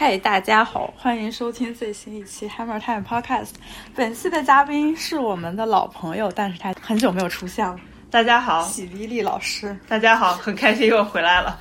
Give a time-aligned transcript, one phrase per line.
[0.00, 3.50] 嗨，大家好，欢迎收听最新一期 Hammer Time Podcast。
[3.94, 7.78] 本期的嘉宾是我们的老朋友，但是他很久没有出现了。
[8.10, 11.60] 大家好，喜力力老师，大家好，很开心又回来了。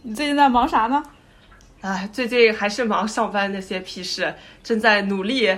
[0.00, 1.02] 你最近在忙啥呢？
[1.82, 5.54] 啊，最近还是忙上班那些屁事，正在努力，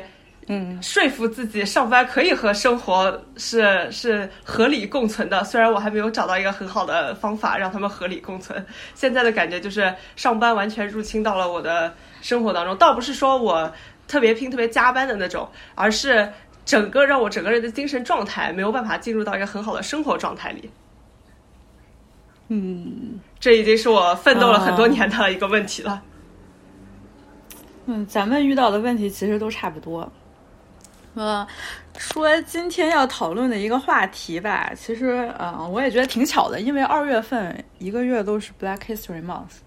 [0.50, 5.44] 嗯，说服自己上班可以和生活是是合理共存的。
[5.44, 8.64] 虽然我还没有找到一个很好的方法让他们合理共存，
[8.94, 12.74] 现在的感觉就是上班完全入侵到了我的生活当中。
[12.78, 13.70] 倒不是说我
[14.06, 16.26] 特别拼、特别加班的那种，而是
[16.64, 20.70] 整个让我整个人的精神状态没有办法进入到一个很好的生活状态里。
[22.48, 26.02] 嗯这已经是我奋斗了很多年的一个问题了。
[27.84, 30.10] 嗯，咱们遇到的问题其实都差不多。
[31.18, 31.46] 呃，
[31.98, 39.58] 说今天要讨论的一个话题吧，其实呃，我也觉得挺巧的，因为二月份一个月都是 Black History Month。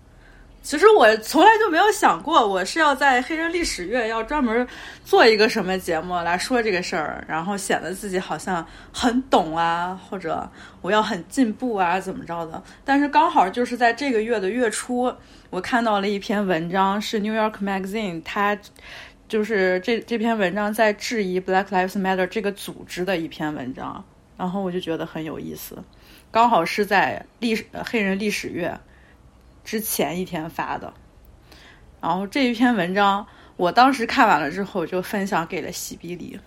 [0.64, 4.66] 其实我从来就没有想过，我是要在黑人历史月要专门
[5.04, 10.48] 做一个什么节目来说这个事儿，然后显得自己好像很懂啊，或者
[10.82, 12.62] 我要很进步啊，怎么着的。
[12.86, 15.12] 但是刚好就是在这个月的月初，
[15.50, 18.56] 我看到了一篇文章，是 New York Magazine，它
[19.32, 24.04] 就是这这篇文章在质疑 Black Lives Matter 这个组织的一篇文章，
[24.36, 25.82] 然后我就觉得很有意思，
[26.30, 28.78] 刚好是在历史黑人历史月。
[29.64, 30.94] 之前一天发的，
[32.02, 36.38] 然后这一篇文章，我当时看完了之后就分享给了喜比里。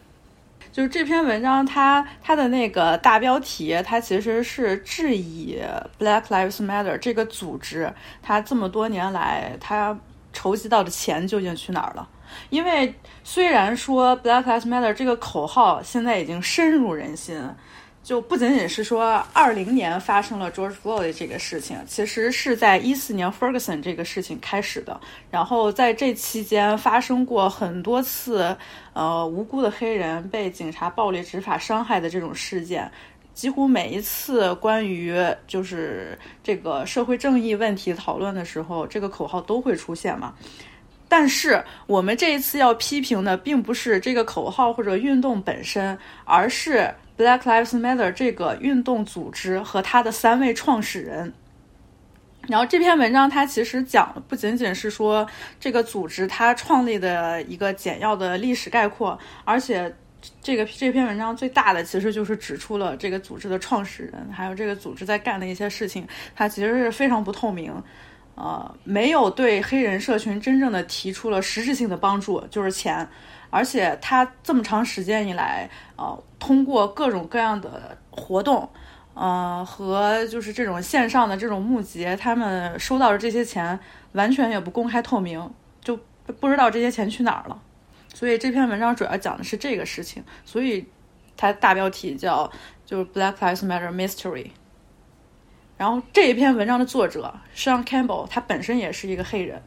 [0.70, 5.58] 就是这篇文章，它它的那个大标题，它其实是质疑
[5.98, 9.98] Black Lives Matter 这个组织，它这么多年来它
[10.34, 12.06] 筹集到的钱究竟去哪儿了？
[12.50, 17.40] 因为虽然说 Black Lives Matter 这个口号现在已经深入人心。
[18.02, 25.00] 就不仅仅是说二零年发生了 George Floyd 这个事情，其实是在一四年 Ferguson 这个事情开始的。
[25.30, 28.54] 然后在这期间发生过很多次，
[28.92, 32.92] 呃，无辜的黑人被警察暴力执法伤害的这种事件。
[33.32, 40.34] 几乎每一次关于就是这个社会正义问题讨论的时候，这个口号都会出现嘛。
[41.08, 46.94] 但是我们这一次要批评的，并不是这个口号或者运动本身，而是。
[47.16, 51.32] Black Lives Matter 这个运动组织和它的三位创始人，
[52.48, 55.24] 然后这篇文章它其实讲的不仅仅是说
[55.60, 59.94] 这个组织它创立的一个简要的历史概括，而且
[60.42, 66.04] 这个这篇文章最大的其实就是指出了这个组织的创始人，还有这个组织在干的一些事情，
[66.34, 67.72] 它其实是非常不透明，
[68.34, 73.08] 呃，没有对黑人社群真正的提出了实质性的帮助，就是钱。
[73.50, 78.68] 而且他这么长时间以来，呃，通过各种各样的活动，
[79.14, 83.78] 呃，和就是这种线上的这种募集，他们收到的这些钱
[84.12, 85.48] 完全也不公开透明，
[85.80, 85.96] 就
[86.40, 87.62] 不知道这些钱去哪儿了。
[88.12, 90.84] 所以这篇文章主要讲的是这个事情，所以
[91.36, 92.50] 它大标题叫
[92.84, 94.50] 就是 Black Lives Matter Mystery。
[95.76, 99.60] 然后这一篇文章的作者 Sean Campbell，他本身也是一个黑人。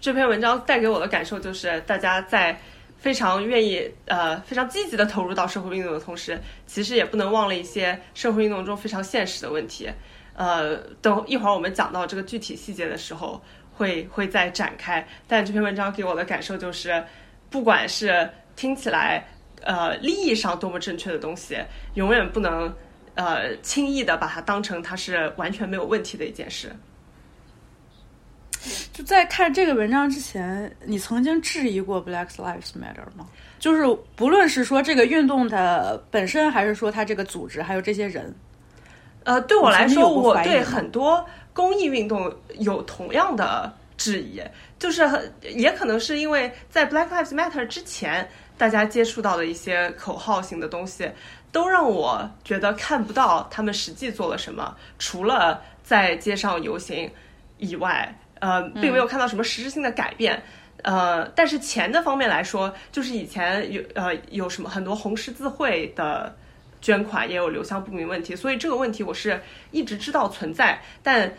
[0.00, 2.56] 这篇文章带给我的感受就是，大家在
[2.98, 9.90] 非常愿意呃非常积极的投入到社会运动的同时，其实也不能忘了一些社会运动中非常现实的问题。
[10.34, 13.40] 呃，等一会儿我们讲到这个具体细节的时候，
[13.72, 15.04] 会会再展开。
[15.26, 17.02] 但这篇文章给我的感受就是，
[17.48, 19.26] 不管是听起来
[19.62, 21.58] 呃利益上多么正确的东西，
[21.94, 22.72] 永远不能
[23.16, 26.70] 呃轻易的把它当成它是完全没有问题的一件事。
[28.92, 33.26] 就在看这个文章之前，你曾经质疑过 Black Lives Matter 吗？
[33.60, 33.84] 就是
[34.16, 38.34] 不论是说这个运动的本身，还是说它这个组织，还有这些人，
[39.24, 44.42] 呃，对我来说，我对很多公益运动有同样的质疑，
[44.78, 45.08] 就是
[45.42, 48.28] 也可能是因为在 Black Lives Matter 之前，
[48.58, 51.08] 大家接触到的一些口号型的东西，
[51.56, 57.10] 都让我觉得看不到他们实际做了什么，除了在街上游行
[57.56, 58.14] 以外。
[58.38, 60.42] 呃，并没有看到什么实质性的改变，
[60.82, 66.36] 呃，但是钱的方面来说，就是以前有呃有什么很多红十字会的
[66.82, 71.32] 捐款也有流向不明问题，所以这个问题我是一直知道存在，但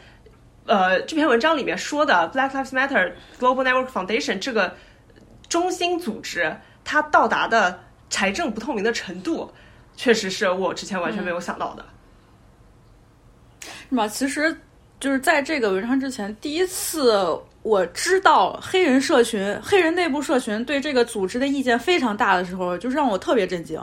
[0.66, 4.76] 呃这篇文章里面说的 Black Lives Matter Global Network Foundation 这个
[5.48, 7.80] 中心组织，它到达的
[8.10, 9.54] 财政不透明的程度，
[9.98, 11.86] 确实是我之前完全没有想到的。
[13.90, 14.08] 是吗？
[14.08, 14.58] 其实。
[15.00, 17.14] 就是在这个文章之前，第一次
[17.62, 23.80] 我知道黑人社群、黑人内部社群对这个组织的意见非常大的时候，就是让我特别震惊。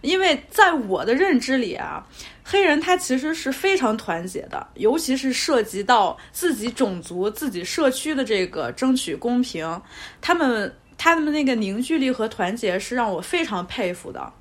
[0.00, 2.02] 因为在我的认知里啊，
[2.42, 9.82] 黑人他其实是非常团结的，尤其是涉及到自己种族、自己社区的这个争取公平，
[10.22, 14.32] 他们他们那个凝聚力和团结是让我非常佩服的。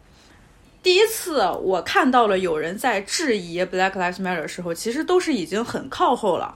[0.86, 6.56] 第一次我看到了有人在质疑 Black Lives Matter 的时候，其实都是已经很靠后了，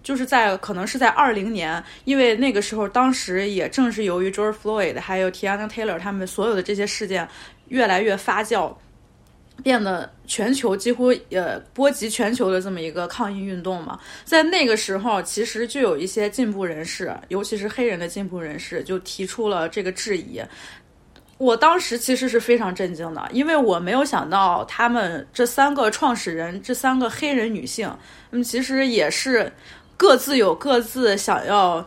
[0.00, 7.28] 就是在可能是在二零年，因为那个时候当时也正是由于 George Floyd 还有 Tiana Taylor 他们所有的这些事件
[7.66, 8.72] 越来越发酵，
[9.64, 20.40] 变得全球几乎呃波及全球的这么一个抗议运动嘛，在那个时候其实就有一些进步人士，尤其是黑人的进步人士就提出了这个质疑。
[21.36, 27.92] 我当时其实是非常震惊的，因为我没有想到他们这三个创始人，这三个黑人女性，
[28.30, 29.52] 嗯其实也是
[29.96, 31.84] 各自有各自想要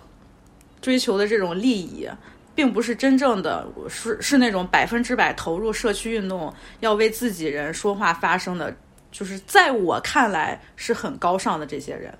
[0.81, 2.09] 追求的这种利益，
[2.53, 8.75] 并不是真正的是是那种百分之百投入社区运动，要为自己人说话发声的，
[9.13, 12.13] 就是在我看来是很高尚的这些人。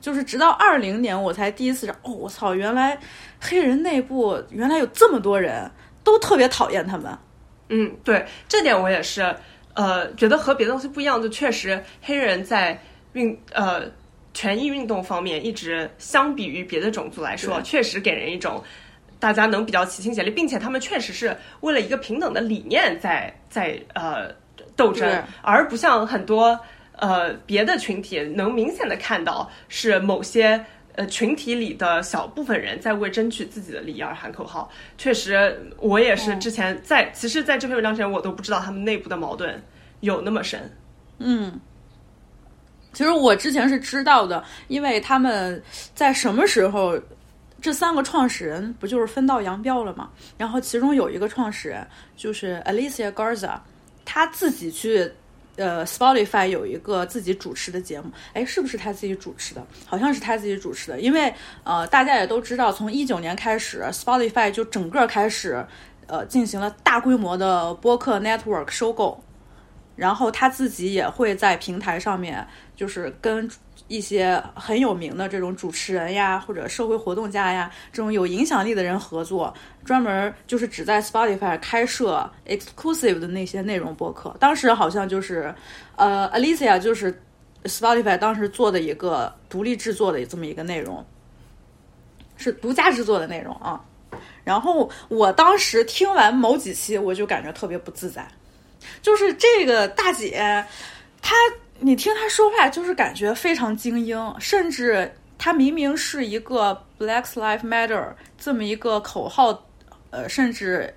[0.00, 2.98] 就是直到二零年，我才第一次哦，我操，原来
[3.40, 5.70] 黑人内部原来有这么多人。
[6.06, 7.18] 都特别讨厌他们，
[7.68, 9.34] 嗯，对，这点我也是，
[9.74, 12.80] 呃，觉得和别的东西不一样，就确实黑人在
[13.14, 13.82] 运呃
[14.32, 18.62] 权益运动方面，一直相比于别的种族来说，确实给人一种
[19.18, 24.32] 大家能比较齐心协力，并且他们确实是为了一个平等的理念在在呃
[24.76, 26.56] 斗争，而不像很多
[26.92, 30.64] 呃别的群体能明显的看到是某些。
[30.96, 34.70] 呃，群体里的小部分人在为争取自己的利益而喊口号。
[34.96, 39.62] 确实，我也是之前在，其实在这篇文章之前，我都不知道他们内部的矛盾
[40.00, 40.58] 有那么深。
[41.18, 41.60] 嗯，
[42.94, 45.62] 其实我之前是知道的，因为他们
[45.94, 46.98] 在什么时候，
[47.60, 50.10] 这三个创始人不就是分道扬镳了吗？
[50.38, 53.58] 然后其中有一个创始人就是 Alicia Garza，
[54.04, 55.12] 他自己去。
[55.56, 59.66] 呃，Spotify 有一个自己主持的节目，哎，是不是他自己主持的？
[59.86, 61.32] 好像是他自己主持的，因为
[61.64, 65.66] 呃，大家也都知道，从一九年开始，Spotify 就整个开始
[66.06, 69.22] 呃进行了大规模的播客 network 收购，
[69.96, 73.50] 然后他自己也会在平台上面就是跟。
[73.88, 79.54] 一些很有名的这种主持人呀，或者社会活动家呀，这种有影响力的人合作，
[79.84, 84.34] 专门就是只在 Spotify 开设 exclusive 的那些内容播客。
[84.40, 85.54] 当时好像就是，
[85.94, 87.16] 呃，Alicia 就是
[87.64, 91.04] Spotify 当时做的一个独立制作的这么一个内容，
[92.36, 93.80] 是独家制作的内容啊。
[94.42, 98.26] 然后我当时听完某几期，我就感觉特别不自在，
[99.00, 100.64] 就是这个大姐，
[101.22, 101.34] 她。
[101.80, 109.64] 你听他说话，就是感觉非常精英，甚至他明明是一个 Black Lives Matter 这么一个口号，
[110.10, 110.92] 呃，甚至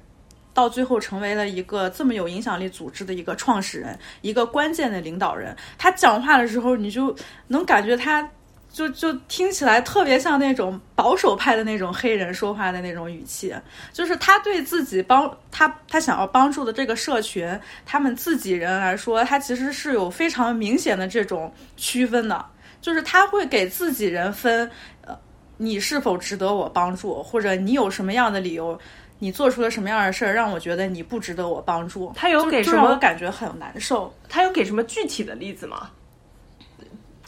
[0.53, 5.55] 到最后成为了一个这么有影响力组织的一个创始人，一个关键的领导人。
[5.77, 7.15] 他讲话的时候，你就
[7.47, 8.27] 能感觉他。
[8.71, 13.53] 就就听起来特别像那种保守派的那种黑人说话的那种语气，
[13.91, 22.45] 就是他对自己帮他他想要帮助的这个社群，他们自己人来说，他其实是有非常明显的这种区分的，
[22.79, 24.69] 就是他会给自己人分，
[25.01, 25.17] 呃，
[25.57, 28.79] 你是否值得我帮助，或者你有什么样的理由，
[29.17, 35.89] 你做出了什么样的事儿让我觉得你不值得我帮助，他有给什么感觉很难受，他有给什么具体的例子吗？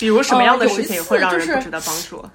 [0.01, 2.25] 比如什么样的事情会让人不值得帮助？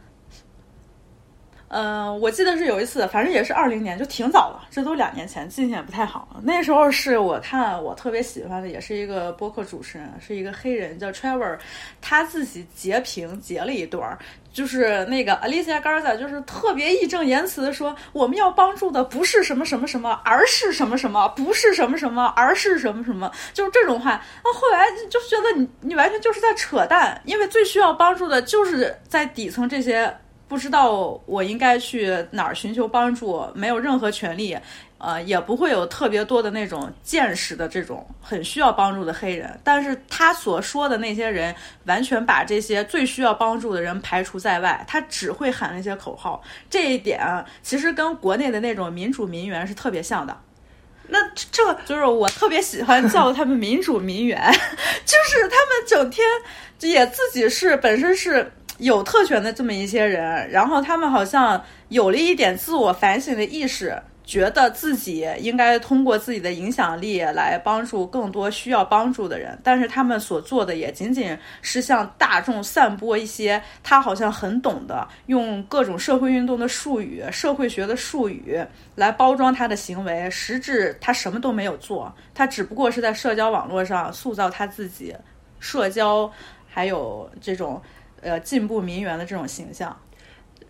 [1.69, 6.29] 嗯，我记得是有一次，反正也是二零年，就挺早了，这都两年前，记性也不太好。
[6.43, 11.58] 那时候是我看我特别喜欢的，也是一个播客主持人，是一个黑人叫 Trevor，
[12.01, 14.17] 他自己截屏截了一段，
[14.53, 24.23] 就是那个 Alicia Garza，就是特别义正言辞的说，我们要帮助的不是什么什么什么，而是什么什么，不是什么什么，而是什么什么，就是这种话。
[24.44, 30.17] 那后来就觉得你你完全就是在扯淡，因为最需要帮助的就是在底层这些。
[30.48, 34.56] 不知道我应该去哪儿寻求帮助，没有任何权利，
[34.98, 39.58] 呃，也不会有特别多的那种见识的这种很需要帮助的黑人。
[39.65, 41.53] 但是他所说的那些人，
[41.86, 46.41] 完全把这些最需要帮助的人排除在外，他只会喊那些口号。
[46.70, 47.20] 这一点
[47.62, 50.38] 其实跟国内的那种民主民媛是特别像的。
[51.08, 54.41] 那这就是我特别喜欢叫他们民主民媛，
[55.05, 56.24] 就是他们整天
[56.82, 58.48] 也自己是本身是。
[58.79, 78.61] 有特权的这么一些人，然后他们好像有了一点自我反省的意识，觉得自己应该通过自己的影响力来帮助更多需要帮助的人，但是他们所做的也仅仅是向大众散播一些他好像很懂的，用各种社会运动的术语、社会学的术语
[78.95, 85.15] 来包装他的行为，实质他什么都没有做，他只不过是在社交网络上塑造他自己
[85.61, 86.31] 社交
[86.69, 87.81] 还有这种
[88.27, 89.99] 呃进步民媛的这种形象。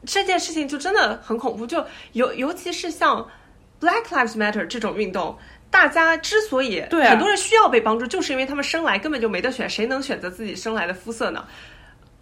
[0.04, 3.28] 这件事情就真的很恐怖，就尤尤其是像。
[3.78, 5.36] Black Lives Matter 这种运动，
[5.70, 11.44] 大家之所以很多人需要被帮助，就是因为他们生来根本就没得选，谁能选择自己生来的肤色呢？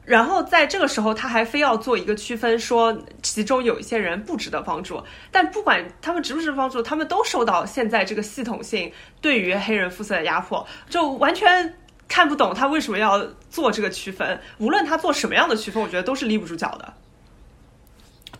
[0.05, 5.01] 然后在这个时候，他还非要做一个区分，说其中有一些人不值得帮助。
[5.31, 11.73] 但不管他们值不值得帮助，他们都受到现在这个系统性对于黑人肤色的压迫，就完全
[12.09, 14.39] 看不懂他为什么要做这个区分。
[14.59, 16.93] 无论他做什么样的区分，我觉得都是立不住脚的。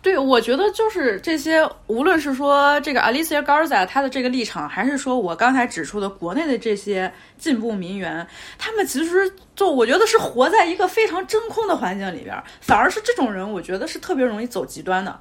[0.01, 8.27] 对，我觉得就是这些，无论是说这个 Alicia Garza 他的这个立场，还是说我刚才指出的国内的这些进步民媛，
[8.59, 15.19] 他们其实就我觉得是活在一个非常真空的环境里边，反而是这种人，我觉得是特别容易走极端的。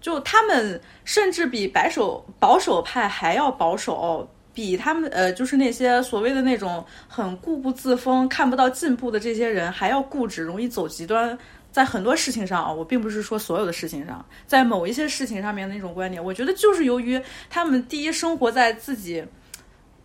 [0.00, 11.38] 就他们甚至比白手保守派还要保守，比他们呃，就是那些所谓的那种很固步自封、看不到进步的这些人还要固执，容易走极端。
[11.70, 17.18] 在很多事情上啊，我并不是说所有的事情上，在某一些事情上面的那种观点，我觉得就是由于
[17.48, 19.24] 他们第一生活在自己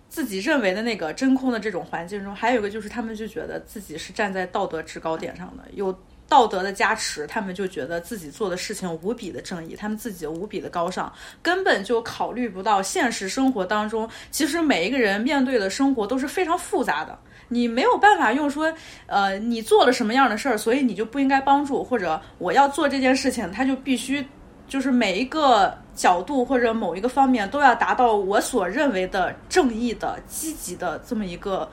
[0.08, 5.94] 自己认为的那个真空的这种环境中，还有一个就是他们就觉得自己是站在道德制高点上的，有
[6.28, 17.18] 道德的加持，他们就觉得自己做的事情无比的正义，他们自己无比的高尚，根本就考虑不到现实生活当中，其实每一个人面对的生活都是非常复杂的。
[17.50, 18.74] 你没有办法用说，
[19.06, 24.26] 呃，你做了什么样的事儿，所以你就不应该帮助，或者我要做这件事情，他就必须
[24.68, 31.70] 就是每一个角度或者某一个方面都要达到我所认为的正义的、积极的这么一个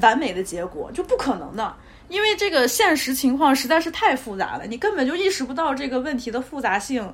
[0.00, 1.72] 完美的结果，就不可能的，
[2.12, 7.12] 因为这个现实情况实在是太复杂了，你根本就意识不到这个问题的复杂性。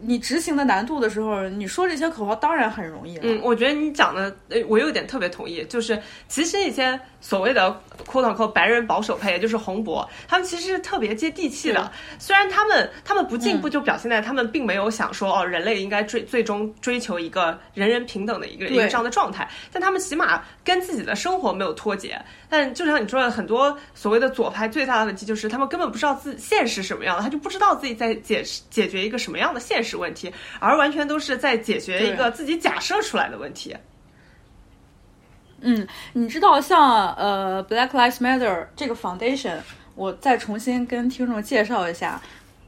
[0.00, 3.18] 你执行的难度的时候，你说这些口号当然很容易。
[3.20, 7.68] 嗯，我觉得你讲的，呃，我有点特别同意，就是其实一些所谓的
[8.06, 11.90] “quote unquote” 白人保守派，也就是红博，他们其实是特别接地气的。
[12.16, 22.20] 虽然他们他们不进步，就表现在他们并没有想说哦，人类应该追最终追求一个人人平等的一个一个这样的状态，但他们起码跟自己的生活没有脱节。
[22.46, 33.74] 但就像你说的，很多所谓的左派最大的问题就是他们根本不知道自现实什么样的，他就不知道自己在解解决一个什么样的现实问题，而完全都是在解决一个自己假设出来的问题。
[35.62, 39.56] 嗯，你知道像呃 Black Lives Matter 这个 Foundation，
[39.94, 42.20] 我再重新跟听众介绍一下，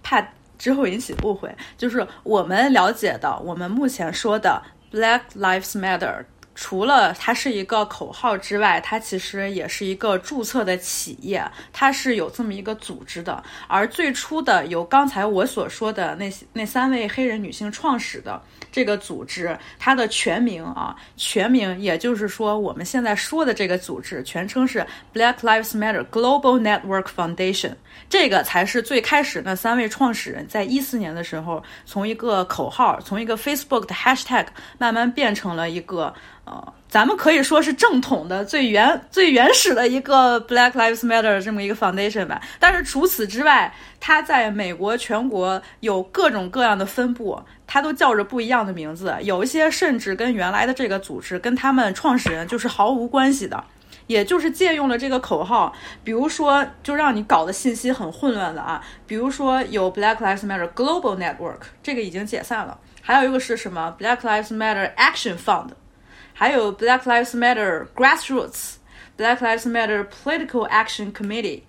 [0.03, 0.27] 怕
[0.59, 6.25] 之后引起误会，就是我们了解的，我们目前说的 Black Lives Matter。
[6.63, 13.43] 除了它是一个口号之外，它其实也是一个注册的企业，它是有这么一个组织的。
[13.67, 18.39] 而最初的由刚才我所说的那那三位黑人女性创始的
[18.71, 27.73] 这个组织，它的全名啊，全名也就是说我们现在说的这个组织全称是 Black Lives Matter Global Network Foundation。
[28.11, 36.15] 这个才是最开始那三位创始人在一四年的时候，从一个口号，从一个 Facebook 的 Hashtag 慢慢变成了一个。
[36.51, 42.41] 呃，咱们可以说是正统的、最原、最原始的一个 Black Lives Matter 这么一个 foundation 吧。
[42.59, 49.17] 但是除此之外，它在美国全国有各种各样的分布，它都叫着不一样的名字。
[49.23, 53.63] 有一些甚至跟原来的这个组织、跟他们创始人就是毫无关系的，
[54.09, 55.73] 也就是借用了这个口号。
[56.03, 58.83] 比如说，就让你搞的信息很混乱的啊。
[59.07, 62.77] 比如说有 Black Lives Matter Global Network，这个已经解散了。
[63.03, 65.69] 还有一个是什么 Black Lives Matter Action Fund。
[66.41, 68.77] 还有 Black Lives Matter Grassroots、
[69.19, 71.65] Black Lives Matter Political Action Committee、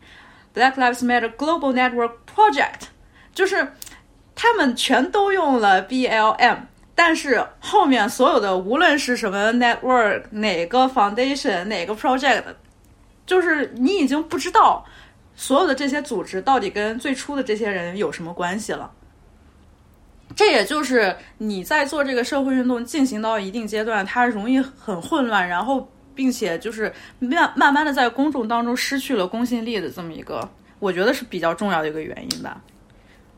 [0.56, 2.84] Black Lives Matter Global Network Project，
[3.34, 3.74] 就是
[4.34, 6.60] 他们全都用了 BLM，
[6.96, 12.46] 但是后面所有的无论是什么 network、哪个 foundation、哪个 project，
[13.26, 14.86] 就是你已经不知道
[15.36, 18.90] 所有的这些组织到底跟最初的这些人有什么关系了。
[20.36, 30.48] 这也就是你在做这个社会运动进行到一定阶段，它容易很混乱，然后并且就是慢慢慢的在公众当中失去了公信力的这么一个，
[30.80, 32.62] 我觉得是比较重要的一个原因吧。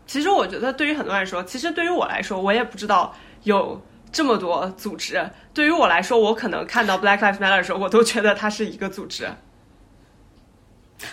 [0.05, 3.81] 其实我觉得对于很多人说，其实对于我来说，我也不知道有
[4.11, 5.25] 这么多组织。
[5.53, 9.27] 对于我来说，我可能看到 Black Lives Matter 的时候，我都觉得它是一个组织。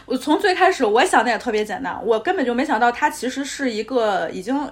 [0.05, 4.71] 我从最开始我想的也特别简单，我根本就没想到它其实是一个已经。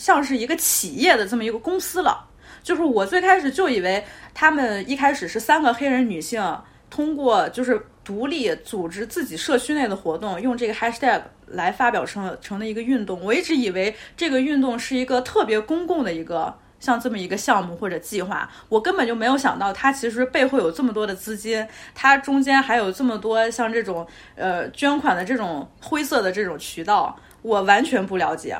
[0.00, 2.26] 像是一个企业的这么一个公司了，
[2.62, 4.02] 就是我最开始就以为
[4.32, 6.42] 他们一开始是三个黑人女性
[6.88, 13.20] 通过就是独立组织自己社区内的活动，用这个 hashtag 来发表成成的一个运动。
[13.22, 16.56] 我一直以为这个运动是一个特别公共的一个。
[16.80, 21.62] 像这么一个项目或者计划，我根本就没有想到，它其实背后有这么多的资金，
[21.94, 28.56] 它中间还有这么多像这种呃捐款的这种灰色的这种渠道，我完全不了解。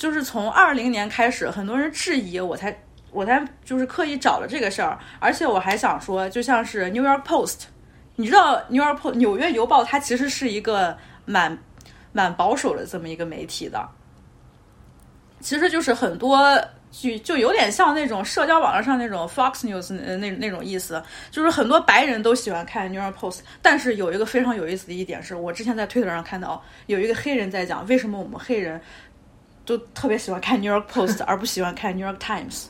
[0.00, 2.74] 就是从二零年开始，很多人质疑，我才
[3.12, 7.64] 我才就是刻意找了这个事儿，而且我还想说，就像是 New York Post，
[8.16, 11.58] 你知道 New York 纽约邮报，它其实是一个蛮
[12.12, 13.86] 蛮保守的这么一个媒体的，
[15.40, 16.58] 其实就是很多。
[16.92, 28.80] 就就有点像那种社交网络上那种 Fox News 那那那种意思，就是很多白人都喜欢看 New York Post，但是有一个非常有意思的一点是，我之前在推特上看到有一个黑人在讲，为什么我们黑人
[29.70, 32.64] 就特别喜欢看 New York Post 而不喜欢看 New York Times。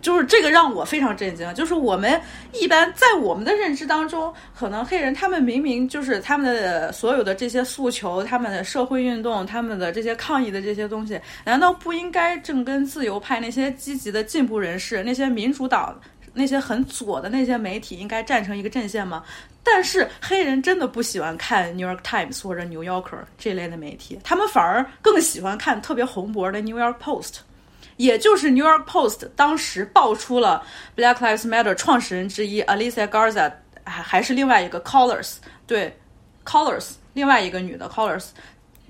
[0.00, 1.52] 就是这个让我非常震惊。
[1.54, 2.18] 就是我们
[2.52, 16.00] 一般在我们的认知当中，可能黑人他们明明就是他们的所有的这些诉求、他们的社会运动、他们的这些抗议的这些东西，难道不应该正跟自由派那些积极的进步人士、那些民主党、
[16.38, 19.24] 那些很左的那些媒体应该站成一个阵线吗？
[19.64, 23.02] 但是黑人真的不喜欢看《New York Times》或者《New Yorker》
[23.36, 27.32] 这类的媒体，他们反而更喜欢看特别红脖的《New York Post》。
[27.96, 30.64] 也就是《New York Post》当时爆出了
[30.96, 33.52] Black Lives Matter 创始人之一 Alicia Garza，
[33.82, 35.98] 还还是另外一个 Colors，对
[36.44, 38.26] ，Colors，另外一个女的 Colors，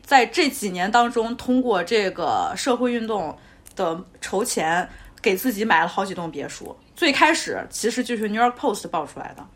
[0.04, 3.34] 在这几年当中，通过这个社会运动
[3.74, 4.86] 的筹钱，
[5.22, 6.76] 给自己买了好几栋别墅。
[6.98, 9.46] 最开始其实就是《New York Post》爆出来的，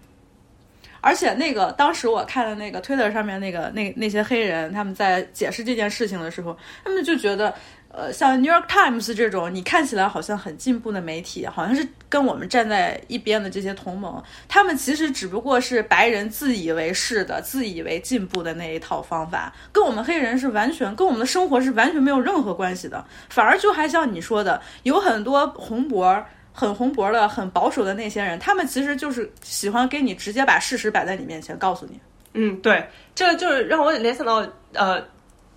[1.00, 7.52] 而且那个当时我看的那个 Twitter 上面那个那那些黑人他们在解释这件事情的时候，他们就觉得。
[7.94, 14.18] 呃，像 New York Times 这种你看起来好像很进步的媒体，好像是跟我们站在一边的这些同盟，
[14.48, 23.04] 他们其实只不过是白人自以为是的、自以为进步的那一套方法，跟我们黑人是完全跟我们的生活是完全没有任何关系的。
[23.28, 31.98] 反而就还像你说的，有很多红脖、很红脖的、很保守的那些人，他们其实就是喜欢给你直接把事实摆在你面前，告诉你。
[32.34, 35.02] 嗯，对，这个就是让我联想到呃。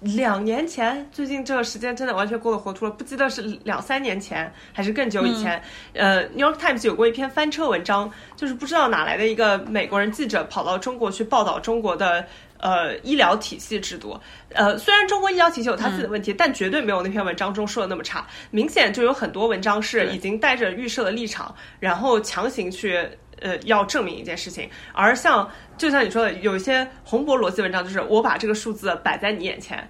[0.01, 5.59] 两年前，最近这个时间真的完全过得糊涂了，不记得是两三年前还是更久以前。
[5.93, 12.23] 呃，《New York Times》有过一篇翻车文章，就是不知道哪来的一个美国人记者跑到中国去报道中国的
[12.65, 14.19] 呃医疗体系制度。
[14.53, 18.25] 呃，虽然中国医疗体系有它自己的问题，但绝对没有那篇文章中说的那么差。
[18.49, 22.97] 明显就有很多文章是已经带着预设的立场，然后强行去
[23.39, 24.67] 呃要证明一件事情。
[24.93, 25.47] 而像
[25.77, 29.87] 就像你说的，有一些红博逻辑文章，就是我把这个数字摆在你眼前。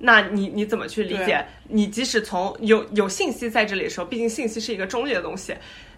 [0.00, 1.44] 那你你怎么去理解？
[1.64, 5.52] 你即使从有有信息在这里的时候，毕竟信息是一个中立的东西，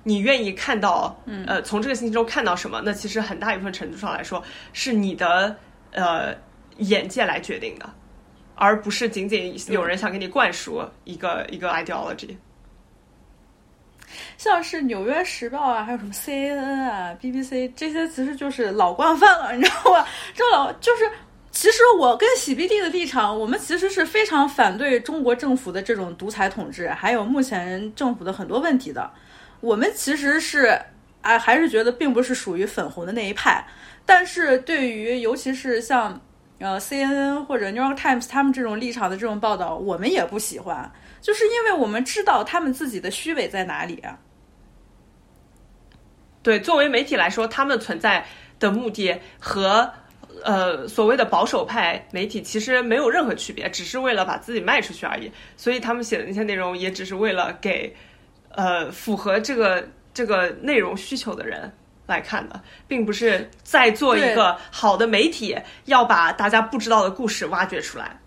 [0.04, 2.80] 你愿意看到，呃，从这个信息中看到什么？
[2.82, 5.54] 那其实很大一部分程度上来说，是你的
[5.92, 6.34] 呃
[6.78, 7.88] 眼界来决定的，
[8.54, 12.36] 而不是仅仅有人想给你灌输一个一个 ideology。
[14.36, 20.06] 像是《纽约时报》啊，还有什么 CNN 啊、BBC 这些，其实就是老惯犯了，你知道吧？
[20.34, 21.10] 这老就是。
[21.52, 29.10] 其实我跟喜 B D 的立场，我们其实是非常反对中国政府的这种独裁统治，还有目前政府的很多问题的。
[29.60, 30.80] 我们其实是
[31.22, 33.66] 啊，还是觉得并不是属于粉红的那一派。
[34.04, 36.20] 但是对于尤其是像
[36.58, 44.02] 呃 C N N 或者 New York Times 他们这种立场的这种报道，我们也不喜欢，就是因为我们知道他们自己的虚伪在哪里。
[46.42, 48.24] 对，作为媒体来说，他们存在
[48.58, 49.90] 的目的和。
[50.42, 55.30] 呃，所谓的保守派媒体其实没有任何区别，只是为了把自己卖出去而已。
[55.54, 57.94] 所以他们写的那些内容，也只是为了给
[58.52, 61.70] 呃符合这个这个内容需求的人
[62.10, 68.18] 来看的，并不是在做一个好的媒体要把大家不知道的故事挖掘出来。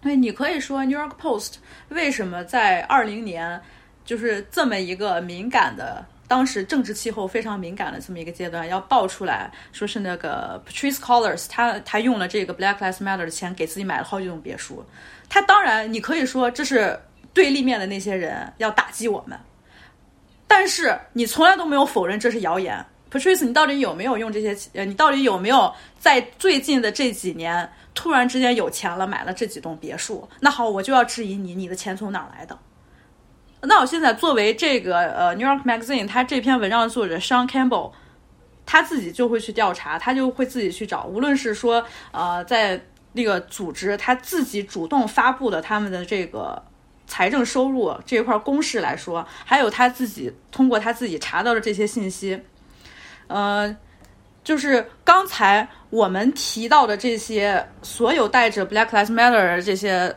[0.00, 1.54] 对，你可以说《New York Post》
[1.88, 3.60] 为什么在二零年
[4.04, 6.04] 就是这么一个敏感的。
[6.28, 14.84] 当时政治气候非常敏感的这么一个阶段，要爆出来说是那个 Patrice Colors，他他用了这个 Black Lives Matter 的钱给自己买了好几栋别墅。
[15.28, 16.98] 他当然，你可以说这是
[17.32, 19.38] 对立面的那些人要打击我们，
[20.46, 22.84] 但是你从来都没有否认这是谣言。
[23.10, 24.56] Patrice，你到底有没有用这些？
[24.74, 30.28] 呃，你到底有没有在最近的这几年突然之间有钱了，买了这几栋别墅？
[30.40, 32.58] 那好，我就要质疑你，你的钱从哪来的？
[33.62, 37.92] 那我现在作为这个呃《New York Magazine》他这篇文章的作者 Sean Campbell，
[38.66, 42.78] 他自己就会去调查，他就会自己去找，无论是说呃在
[43.12, 46.62] 那个组织他自己主动发布的他们的这个
[47.06, 52.40] 财政收入这一块公式来说，还有他自己通过他自己查到的这些信息，
[53.28, 53.74] 呃，
[54.42, 60.14] 就是刚才我们提到的这些所有带着 Black Lives Matter 这些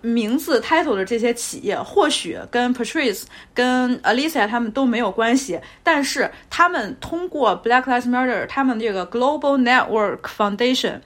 [0.00, 11.00] 名字 title 的这些企业，或许跟 Patrice、跟 Alicia 他们都没有关系，但是他们通过 Black Lives Matter 他们这个 Global Network Foundation。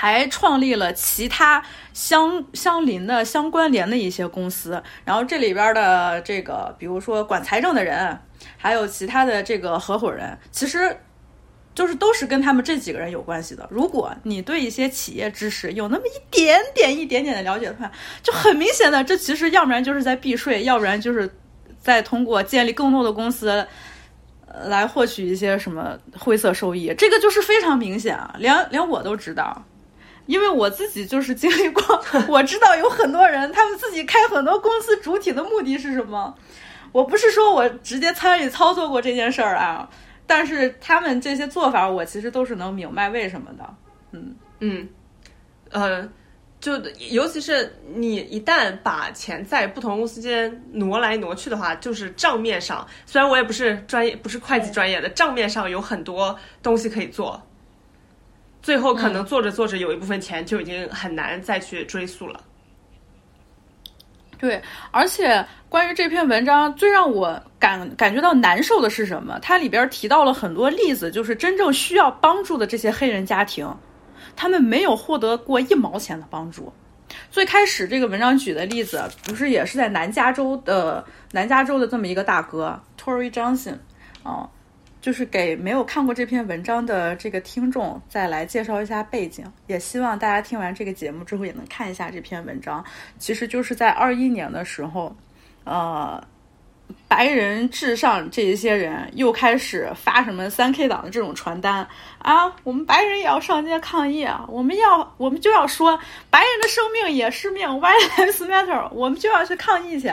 [0.00, 8.18] 还创立了其他相相邻的、相关联的一些公司，然后这里边的这个，比如说管财政的人，
[8.56, 10.96] 还有其他的这个合伙人，其实
[11.74, 13.68] 就是都是跟他们这几个人有关系的。
[13.70, 21.30] 如果你对一些企业知识有那么一点点、一点点的了解的话，就很明显的，这其实要不然就是在避税，要不然就是
[21.78, 23.66] 在通过建立更多的公司
[24.64, 26.94] 来获取一些什么灰色收益。
[26.96, 29.62] 这个就是非常明显啊，连连我都知道。
[30.30, 31.82] 因为我自己就是经历过，
[32.28, 36.32] 我知道有很多人，他们自己开很多公司，主体的目的是什么？
[36.92, 39.90] 我不是说我直接参与操作过这件事儿啊，
[40.28, 43.74] 但是他们这些做法，我其实都是能明白为什么的。
[44.12, 44.88] 嗯嗯，
[45.70, 46.08] 呃，
[46.60, 57.42] 就尤其是你一旦把钱在不同公司间挪来挪去的话，就是账面上，虽然我也不是专业，不是会计专业的，账面上有很多东西可以做。
[58.62, 62.40] 最后可能做着做着，有一部分钱就已经很难再去追溯了。
[64.38, 69.38] 对，而且关于这篇文章，最让我感感觉到难受的是什么？
[69.40, 73.70] 它里边提到了很多例子，就是真正需要帮助的这些黑人家庭，
[74.34, 76.72] 他们没有获得过一毛钱的帮助。
[77.30, 83.76] 最开始这个文章举的例子，不是也是在南加州的南加州的这么一个大哥 Tory Johnson
[84.22, 84.48] 啊。
[85.00, 92.84] 就是给没有看过这篇文章的这个听众再来介绍一下背景，也希望大家听完这个节目之后也能看一下这篇文章。
[93.18, 95.14] 其实就是在二一年的时候，
[95.64, 96.22] 呃。
[97.08, 101.86] 白人至上这一些人又开始发什么三 K 党的这种传单
[102.18, 102.52] 啊！
[102.64, 104.44] 我们白人也要上街抗议啊！
[104.48, 105.98] 我们要，我们就要说
[106.30, 110.08] 白人的生命也是命，White Lives Matter，我们就要去抗议去。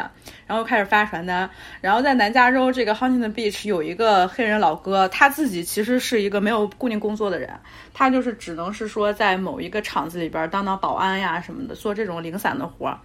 [0.48, 1.50] 然后开始发传单。
[1.82, 7.54] 然后在南加州这个 Huntington Beach 有一个黑人老哥，他自己其实是一个没有固定工作的人，
[7.94, 12.98] 他就是只能是说在某一个厂子里边当当保安呀什么的，做这种零散的活儿。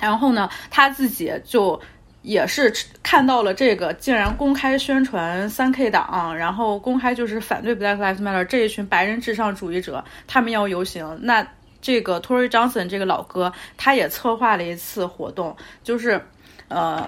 [0.00, 1.80] 然后呢，他自己就。
[2.24, 11.18] 也是看到了这个，竟然公开宣传三 K 党，然后公开就是反对 Black Lives Matter 这一群白人至上主义者，他们要游行。
[11.20, 11.46] 那
[11.82, 16.18] 这个 Tory Johnson 这个老哥，他也策划了一次活动，就是，
[16.68, 17.06] 呃，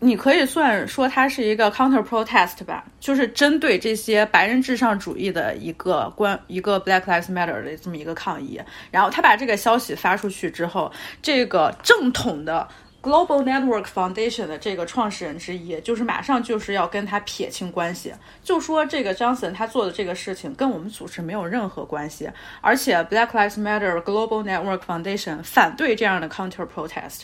[0.00, 8.60] 你可以算说他是一个 counter protest 吧，就是针对这些白人至上主义的一个关一个 Black Lives Matter 的这么一个抗议。
[8.90, 12.68] 然后他把这个消息发出去之后，这个正统的。
[13.02, 27.22] Global Network Foundation 的这个创始人之一，就是马上就是要跟他撇清关系，就说这个 Johnson 他做的这个事情跟我们组织没有任何关系，而且 Black Lives Matter Global Network Foundation 反对这样的 counter protest。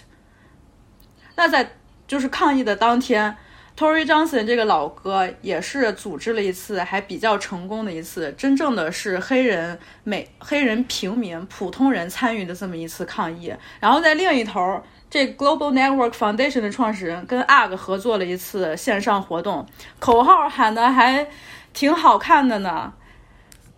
[1.36, 1.70] 那在
[2.08, 3.36] 就是抗议的当天
[3.78, 14.82] ，Tory Johnson 这个老哥也是组织了一次还比较成功的一次，真正的是黑人美黑人平民普通人参与的这么一次抗议，然后在另一头。
[15.10, 19.66] 这 Global Network Foundation 的创始人跟 UGG 合作了一次线上活动，
[19.98, 21.26] 口号喊的还
[21.72, 22.92] 挺好看的呢。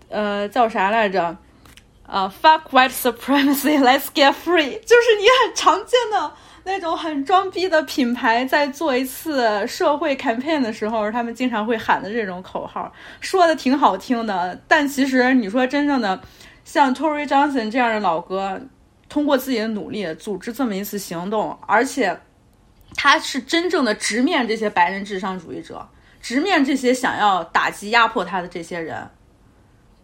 [0.09, 1.37] 呃，叫啥来着？
[2.05, 6.33] 啊，Fuck White Supremacy，Let's Get Free，就是你很常见的
[6.65, 14.61] 那种很装逼的品牌在做一次社会 campaign 的时候，他们经常会喊的这种口号，说的挺好听的。
[14.67, 16.21] 但其实你说真正的
[16.65, 18.61] 像 Tory Johnson 这样的老哥。
[19.09, 22.17] 通过自己的努力组织这么一次行动，而且
[22.95, 25.85] 他是真正的直面这些白人至上主义者，
[26.23, 29.05] 直面这些想要打击压迫他的这些人。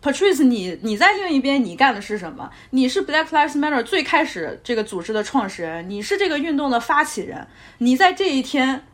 [0.07, 2.49] Patrice，你你在另一边，你干的是什么？
[2.71, 7.45] 你是 Black Lives Matter 最开始这个组织的创始人，你是这个运动的发起人。
[7.79, 8.85] 你在这一天，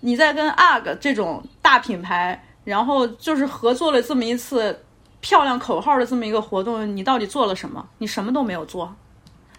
[0.00, 4.82] 你在跟 UGG 这种大品牌，然后就是合作了这么一次
[5.20, 7.86] 漂亮口号的这么一个活动，你到底做了什么？
[7.98, 8.96] 你什么都没有做。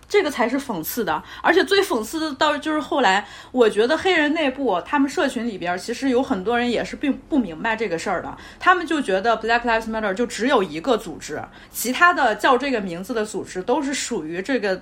[0.07, 14.79] 这个才是讽刺的，而且最讽刺的到就是后来，我觉得黑人内部他们社群里边其实有很多人也是并不明白这个事儿的，他们就觉得 Black Lives Matter 就只有一个组织，其他的叫这个名字的组织都是属于这个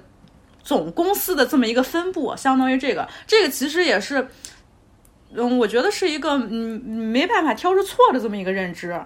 [0.63, 4.27] 总公司的这么一个分部，相当于这个，这个其实也是，
[5.33, 8.99] 嗯，我觉得是一个嗯没办法挑出错的这么一个认知。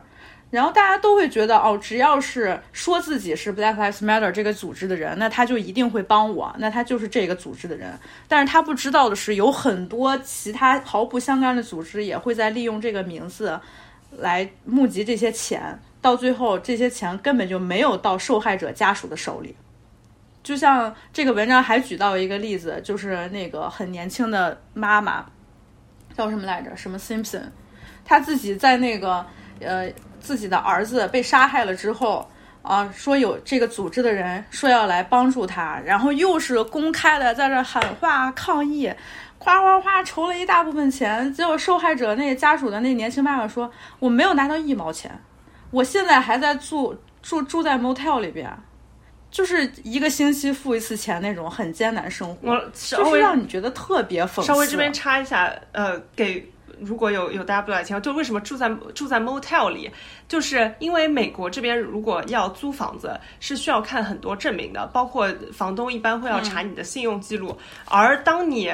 [0.55, 7.91] 然后大家都会觉得，哦，只要是说自己是 Black Lives Matter 这个组织的人，那他就一定会帮我，那他就是这个组织的人。
[8.29, 13.59] 但是他不知道的是，有很多其他毫不相干的组织也会在利用这个名字
[14.11, 19.53] 来募集这些钱，到最后这些钱根本就没有到受害者家属的手里。
[20.41, 25.25] 就像这个文章还举到一个例子，就是那个很年轻的妈妈，
[26.15, 26.73] 叫什么来着？
[26.77, 27.43] 什么 Simpson，
[28.05, 29.25] 她自己在那个
[29.59, 29.91] 呃。
[30.25, 32.27] 自己的儿子被杀害了之后，
[32.63, 38.91] 啊，说有这个组织的人说要来帮助他，然后又是公开的在这喊话抗议，
[39.38, 45.11] 哗哗哗筹了一大部分钱，结果受害者那家属的那年轻妈妈说我没有拿到一毛钱，
[45.69, 48.51] 我现在还在住住住在 motel 里边，
[49.29, 54.47] 就是一个星期付一次钱那种很艰难生活，就是让你觉得特别讽刺。
[54.47, 56.51] 稍微这边插一下，呃，给。
[56.79, 59.89] 如果有有大家不了解，就为什么住在住在 motel 里，
[60.27, 68.71] 就是因为美国这边如果要租房子是需要看很多证明的，包括房东一般会要查你的信用记录，而当你。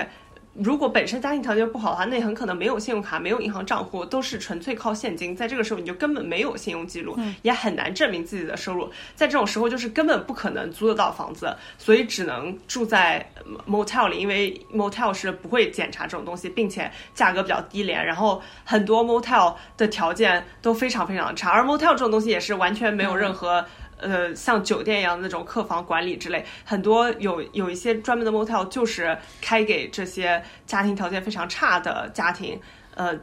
[0.53, 5.33] 如果本身家庭条件不好的话，那很可能没有信用卡，没有银行账户，都是纯粹靠现金。
[5.33, 8.89] 在这个时候，你就根本没有信用记录，也很难证明自己的收入。
[9.15, 13.25] 在这种时候，就是根本不可能租得到房子，所以只能住在
[13.65, 18.05] motel 里，因为 motel 是不会检查这种东西，并且价格比较低廉。
[18.05, 23.65] 然后很多 motel 的条件都非常非常的差，而 motel 这种东西也是完全没有任何。
[24.01, 32.59] 呃，像酒店一样的那种客房管理之类，很多有有一些专门的 motel 就是开给这些家庭条件非常差的家庭，
[32.95, 33.17] 呃，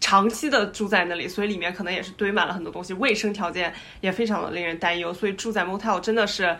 [0.00, 6.56] 长期的住在那里，所以里面可能也是堆满了很多东西，卫生条件也非常的令人担忧，所以住在 motel 真的是，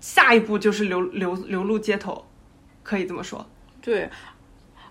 [0.00, 2.26] 下一步就是流流流露街头，
[2.82, 3.46] 可以这么说，
[3.80, 4.08] 对。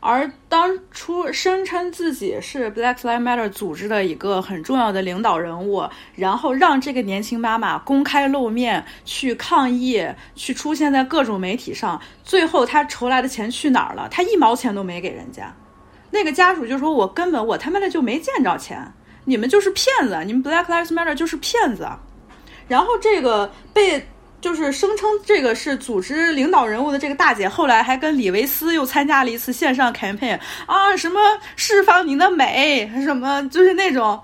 [0.08, 14.08] 而当初声称自己是 Black Lives Matter 组织的一个很重要的领导人物，然后让这个年轻妈妈公开露面去抗议，去出现在各种媒体上，最后他筹来的钱去哪儿了？
[14.12, 15.52] 他一毛钱都没给人家。
[16.12, 21.90] 那个家属就说：“我根本我他妈的就没见着钱，你们就是骗子，你们 Black Lives Matter 就是骗子。”
[22.70, 24.08] 然后这个被。
[24.46, 31.20] 就是声称这个是组织领导人物的这个大姐，后来还跟李维斯又参加了一次线上 campaign 啊，什么
[31.56, 34.22] 释放您的美，什么就是那种，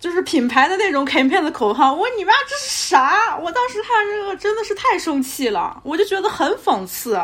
[0.00, 1.94] 就是品牌的那种 campaign 的口号。
[1.94, 3.38] 我你妈这是啥？
[3.38, 7.16] 我当时看这个真的是太生气了，我就觉得很讽刺。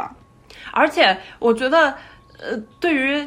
[0.71, 1.93] 而且我觉得，
[2.38, 3.27] 呃，对于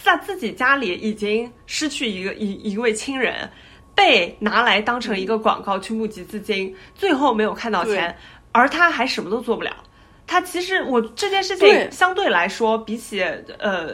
[0.00, 3.50] 在自己家里已经失去一个一一位亲人，
[3.92, 8.16] 被拿来当成一个广告去募集资金，最后没有看到钱。
[8.56, 9.70] 而他还什么都做不了，
[10.26, 13.22] 他其实我这件事情相对来说，比起
[13.58, 13.90] 呃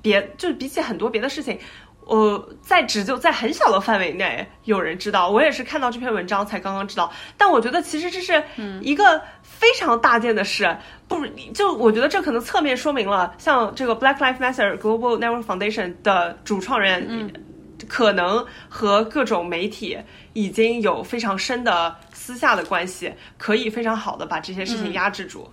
[0.00, 1.58] 别就是比起很多别的事情，
[2.04, 7.12] 我在只就在很小的范围内有人知道，我也是看到这篇文章才刚刚知道。
[7.36, 8.40] 但我觉得其实这是
[8.80, 10.76] 一个非常大件的事，
[11.08, 17.32] 不就我觉得这可能侧面说明了，像这个 Black Lives Matter Global Network Foundation 的主创人，
[17.88, 19.98] 可能和各种媒体
[20.32, 21.96] 已经有非常深的。
[22.26, 25.48] 私下的关系可以非常好的把这些事情压制住。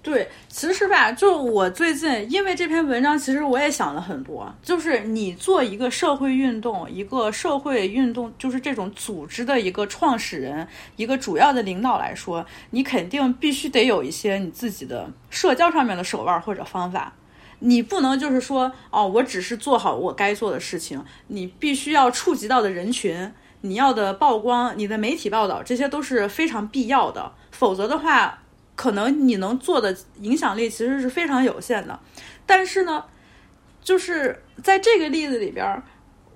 [0.00, 4.54] 对，其实吧，就我最近因为这篇文章，其实我也想了很多。
[4.62, 17.12] 就是你做一个社会运动，一个社会运动，就是这种组织的一个创始人，一个主要的领导来说，你肯定必须得有一些你自己的社交上面的手腕或者方法。
[17.58, 23.32] 你不能就是说，哦，我只是做好我该做的事情，你必须要触及到的人群。
[23.60, 27.30] 你要的曝光，你的媒体报道，这些都是非常必要的。
[27.50, 28.38] 否则的话，
[28.76, 31.98] 可能你能做的影响力其实是非常有限的。
[32.46, 33.04] 但是呢，
[33.82, 35.82] 就是在这个例子里边，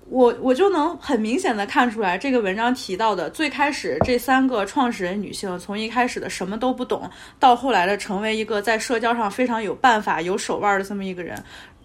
[0.09, 7.09] 我我就能很明显的看出来，这个文章提到的最开始这三个创始人女性，从一开始的什么都不懂，
[7.39, 11.41] 到后来的成为一个在社交上非常有办法、有手腕的这么一个人，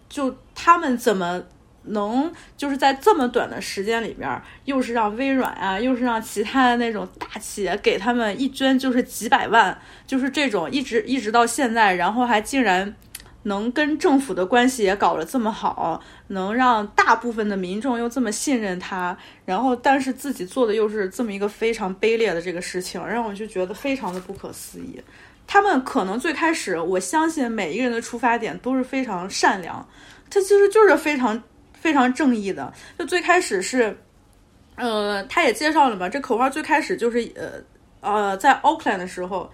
[0.08, 1.40] 就他们怎么？
[1.88, 12.94] 能就是在这么短的时间里边，又是让微软啊，又是让其他的那种大企业给他们一捐就是几百万，就是这种一直一直到现在，然后还竟然
[13.44, 25.00] 能跟政府的关系也搞得这么好，能让大部分的民众又这么信任他，然后但是自己做的又是这么一个非常卑劣的这个事情，让我就觉得非常的不可思议。
[25.46, 29.88] 他们可能最开始，我相信每一个人的出发点都是非常善良，
[30.28, 31.42] 他其实就是非常。
[31.80, 33.96] 非常正义的，就最开始是，
[34.76, 37.52] 呃，他也介绍了嘛，这口号最开始就是呃
[38.00, 39.50] 呃，在 Oakland 的时候，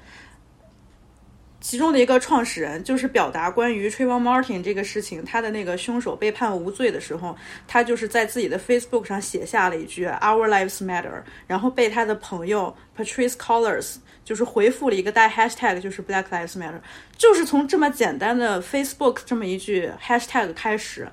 [1.61, 7.35] 其中的一个创始人就是表达关于 Trayvon Martin 这个事情，他的那个凶手被判无罪的时候，
[7.67, 16.81] 他就是在自己的 Facebook 上写下了一句 Our lives matter，然后被他的朋友 Patrice Collars 就是回复了一个带 Hashtag，就是 Black Lives Matter，
[17.17, 21.09] 就是从这么简单的 Facebook 这么一句 Hashtag 开始，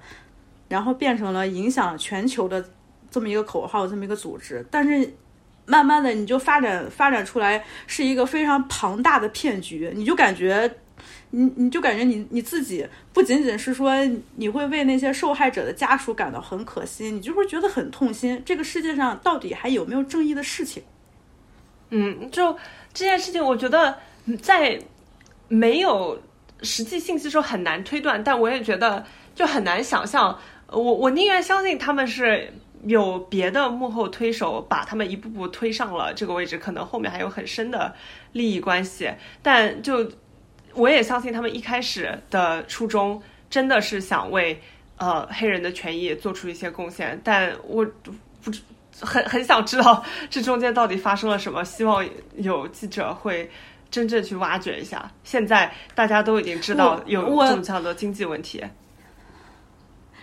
[0.71, 2.65] 然后变成了影响全球的
[3.11, 5.13] 这么一个口号，这么一个组织，但是。
[5.67, 10.69] 慢慢的，你就发展发展出来是一个非常庞大的骗局，你就感觉，
[11.29, 13.93] 你你就感觉你你自己不仅仅是说
[14.35, 18.41] 你会为那些受害者的家属感到很可惜，你就会觉得很痛心。
[18.43, 20.81] 这个世界上到底还有没有正义的事情？
[21.91, 22.51] 嗯，就
[22.91, 23.95] 这件事情，我觉得
[24.41, 24.77] 在
[25.47, 26.19] 没有
[26.63, 29.05] 实际信息的时候很难推断，但我也觉得
[29.35, 30.37] 就很难想象。
[30.71, 32.51] 我我宁愿相信他们是。
[32.85, 37.93] 有别的幕后推手把他们一步步推上了这个位置，可能后面还有很深的
[38.31, 39.07] 利益关系。
[39.43, 40.11] 但就
[40.73, 44.59] 我也相信他们一开始的初衷真的是想为
[44.97, 47.21] 呃黑人的权益做出一些贡献。
[47.23, 47.85] 但我
[48.41, 48.59] 不知
[48.99, 52.03] 很很想知道 这中间到底发生了什么，希望
[52.37, 53.47] 有记者会
[53.91, 55.07] 真正去挖掘一下。
[55.23, 58.63] 现在大家都已经知道有这么强的经济问题。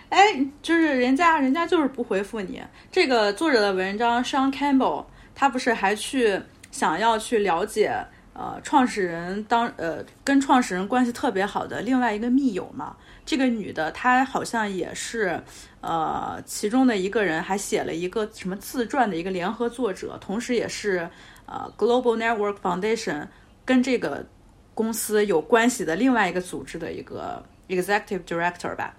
[0.09, 2.61] 哎，就是人家人家就是不回复你。
[2.91, 6.41] 这个作者的文章，Sean Campbell，他不是还去
[6.71, 7.95] 想要去了解
[8.33, 12.95] 呃创始人当呃跟创始人关系特别好的另外一个密友嘛？
[13.23, 15.39] 这个女的她好像也是
[15.81, 21.07] 呃其中的一个人，还写了一个什么自传的一个联合作者，同时也是
[21.45, 23.27] 呃 Global Network Foundation
[23.63, 24.25] 跟这个
[24.73, 28.95] 公司有关系的另外一个组织的一个 Executive Director 吧。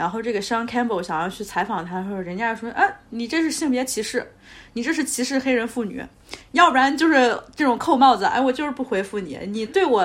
[0.00, 4.32] 然后这个 Sean Campbell 想要去采访他的时候，人家说：“啊，你这是性别歧视，
[4.72, 6.02] 你这是歧视黑人妇女，
[6.52, 8.24] 要不然就是这种扣帽子。
[8.24, 10.02] 哎，我就是不回复你，你对我，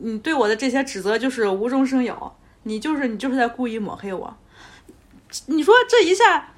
[0.00, 4.36] 你对我的这些指责就是无中生有，你就是你就是在故意抹黑我。
[5.46, 6.52] 你说这一下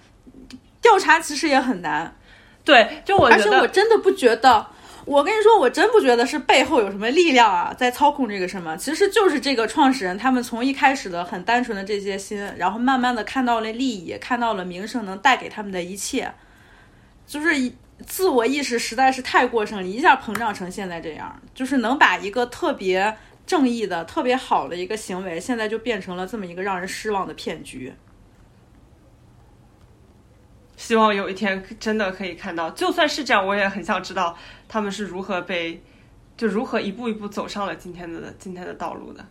[0.83, 2.13] 调查其实也很难，
[2.65, 4.67] 对，就我而且我真的不觉得。”
[5.11, 16.33] 我跟你说，我真不觉得是背后有什么力量啊，在操控这个什么，其实就是这个创始人他们从一开始的很单纯的这些心，然后慢慢的看到了利益，看到了名声能带给他们的一切，
[17.27, 17.73] 就是
[18.07, 23.13] 自我意识实在是太过剩，一下膨胀成现在这样，就是能把一个特别
[23.45, 27.93] 正义的、特别好的一个行为，现在就变成了这么一个让人失望的骗局。
[30.91, 35.81] 希望有一天真的可以看到，就算是这样，我也很想知道他们是如何被，
[36.37, 39.25] 就如何一步一步走上了今天的今天的道路的。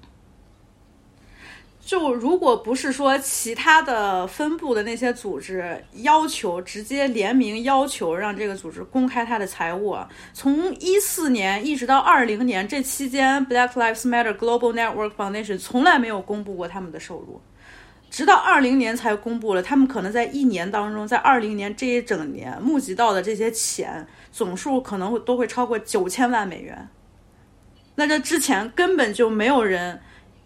[1.81, 9.97] 就如果不是说其他的分部的那些组织要求直接联名要求让这个组织公开他的财务，
[10.31, 17.41] 从一四年一直到二零年这期间，Black Lives Matter Global Network Foundation 从来没有公布过他们的收入。
[18.09, 26.87] 直到二零年才公布了，他们可能在一年当中，在二零年这一整年募集到的这些钱总数可能会都会超过九千万美元。
[27.95, 29.99] 那这之前根本就没有人，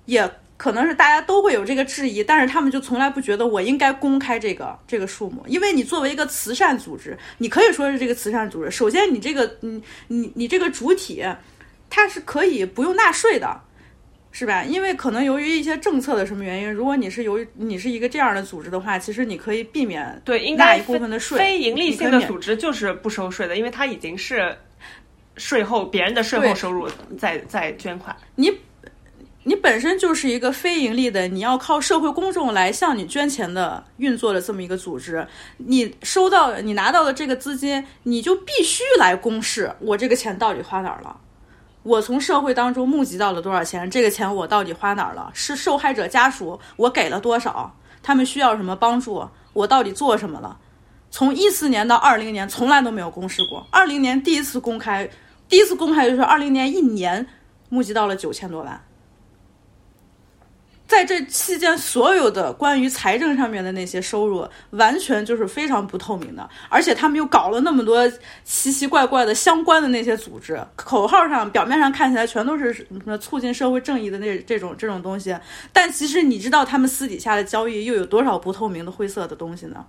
[0.06, 11.24] 也可能是大家都会有这个质疑，但是他们就从来不觉得我应该公开这个这个数目，因为你作为一个慈善组织，你可以说是这个慈善组织，首先你这个你你你这个主体，
[11.90, 13.62] 它是可以不用纳税的。
[14.36, 14.64] 是吧？
[14.64, 21.38] 因为可能由于一些政策的什么原因，如果你是由于你是一个这样的组织的话，其实你可以避免对纳一部分的税。
[21.38, 24.58] 非盈利性的组织就是不收税的，因为它已经是
[25.38, 28.16] 税后别人的税后收入在在捐款。
[28.34, 28.52] 你
[29.44, 41.20] 你本身就是一个非盈利的，你要靠社会公众来向你捐钱的运作的这么一个组织，你收到你拿到的这个资金，你就必须来公示我这个钱到底花哪儿了。
[41.84, 43.92] 我从社会当中募集到了多少钱？
[43.92, 45.30] 这个钱我到底花哪儿了？
[45.34, 47.76] 是受害者家属我给了多少？
[48.02, 49.28] 他们需要什么帮助？
[49.52, 50.58] 我到底做什么了？
[51.12, 53.68] 从一四年到二零年，从来都没有公示过。
[53.70, 55.10] 二零年第一次公开，
[55.48, 57.28] 第一次公开就是二零年一年
[57.70, 58.82] 募集到了九千多万。
[60.94, 66.48] 在这期间，所有的关于财政上面的那些收入，完全就是非常不透明的。
[66.70, 68.08] 而且他们又搞了那么多
[68.44, 75.36] 奇奇怪怪的相关的那些组织，口号上表面上看起来全都是什么促进社会正义的那这种这种东西，
[75.72, 79.84] 但其实你知道他们私底下的交易又有多少不透明的灰色的东西呢？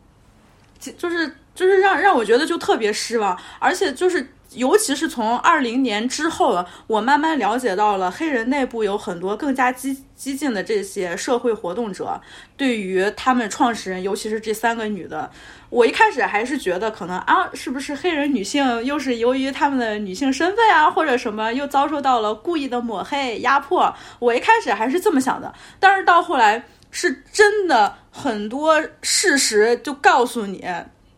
[0.98, 12.18] 就是就是让让我觉得就特别失望，而且就是尤其是从二零年之后，我慢慢了解到了黑人内部有很多更加激激进的这些社会活动者，
[12.56, 15.30] 对于他们创始人，尤其是这三个女的，
[15.68, 23.94] 我一开始还是觉得可能啊，是不是黑人女性又是由于他们的女性身份啊，或者什么又遭受到了故意的抹黑压迫？
[24.18, 30.64] 我一开始还是这么想的，但是到后来是真的很多事实就告诉你。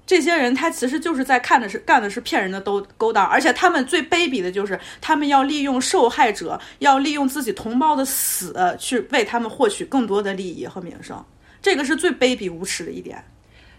[0.06, 11.20] 这些人他其实就是在看的是干的是骗人的勾勾当，而且他们最卑鄙的就是他们要利用受害者，要利用自己同胞的死去为他们获取更多的利益和名声，
[11.60, 13.20] 这个是最卑鄙无耻的一点。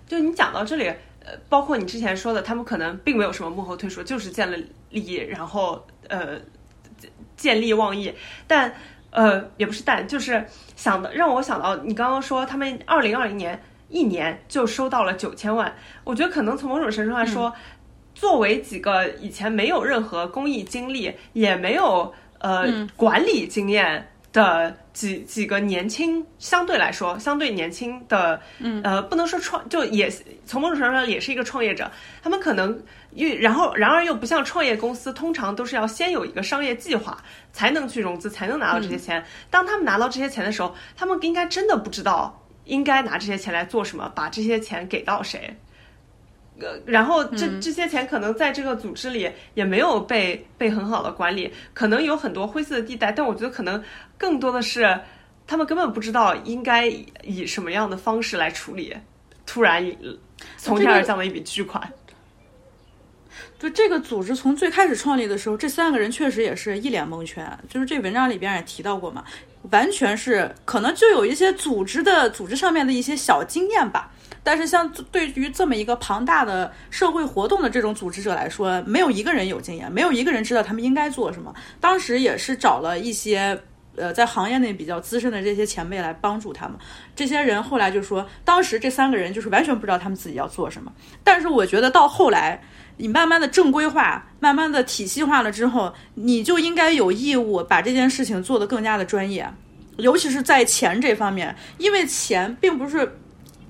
[0.05, 0.87] 就你讲到这里，
[1.23, 4.57] 呃，包括你之前说的，他们可能并没有什么幕后推手，就是见了
[4.89, 6.37] 利益，然后呃
[7.37, 8.13] 见利忘义，
[8.45, 8.73] 但
[9.11, 13.57] 呃也不是但，就是想的让我想到你刚刚说他们二零二零年。
[13.89, 15.73] 一年就收到了九千万，
[16.03, 17.53] 我觉得可能从某种程度上来说，
[18.13, 22.65] 作为几个以前没有任何公益经历，也没有呃
[22.95, 28.41] 管理经验的几几个年轻，相对来说相对年轻的，
[28.83, 30.11] 呃，不能说创，就也
[30.45, 31.89] 从某种程度上也是一个创业者，
[32.21, 32.77] 他们可能
[33.11, 37.17] 又然后然而又不像创业公司，通常都是要先有一个商业计划
[37.53, 39.23] 才能去融资，才能拿到这些钱。
[39.49, 42.43] 当他们拿到这些钱的时候，他们应该真的不知道。
[42.67, 44.07] 应该拿这些钱来做什么？
[44.13, 45.55] 把这些钱给到谁？
[46.59, 53.11] 呃，然后这这些钱可能在这个组织里也没有被被很好的管理，可能有很多灰色的地带。
[53.11, 53.83] 但我觉得可能
[54.17, 54.99] 更多的是
[55.45, 56.87] 他们根本不知道应该
[57.23, 58.95] 以什么样的方式来处理。
[59.45, 59.85] 突然
[60.57, 61.91] 从天而降的一笔巨款。
[63.59, 67.45] 就这个组织从最开始创立的时候，这三个人确实也是一脸蒙圈。
[67.69, 69.23] 就是这文章里边也提到过嘛。
[69.71, 74.09] 完全是可能就有一些组织的组织上面的一些小经验吧，
[74.41, 81.53] 但是像对于这么一个庞大的社会活动的这种组织者来说，没有一个人有经验，没有一个人知道他们应该做什么。
[81.81, 83.59] 当时也是找了一些
[83.97, 86.77] 呃在行业内比较资深的这些前辈来帮助他们。
[87.13, 90.93] 这些人后来就说，当时这三个人就是完全不知道他们自己要做什么。
[91.25, 92.63] 但是我觉得到后来。
[92.97, 99.47] 你慢慢的正规化，慢慢的体系化了之后，你就应该有义务把这件事情做得更加的专业，
[99.97, 103.19] 尤其是在钱这方面，因为钱并不是，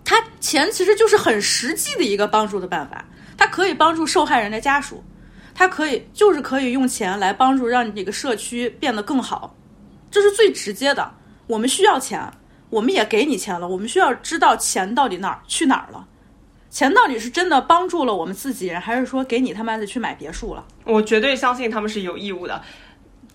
[0.05, 3.03] 它钱其实就是很实际的一个帮助的办法，
[3.37, 5.03] 它可以帮助受害人的家属，
[5.53, 9.53] 它可以就是可以用钱来帮助让你这个社区变得更好，
[10.09, 11.11] 这是最直接的。
[11.47, 12.21] 我们需要钱，
[12.69, 16.07] 我们也给你钱了，我们需要知道钱到底哪儿去哪儿了。
[16.77, 20.63] 钱到底是真的帮助了我们自己人，还是说给你他妈的去买别墅了？
[20.83, 22.61] 我绝对相信他们是有义务的。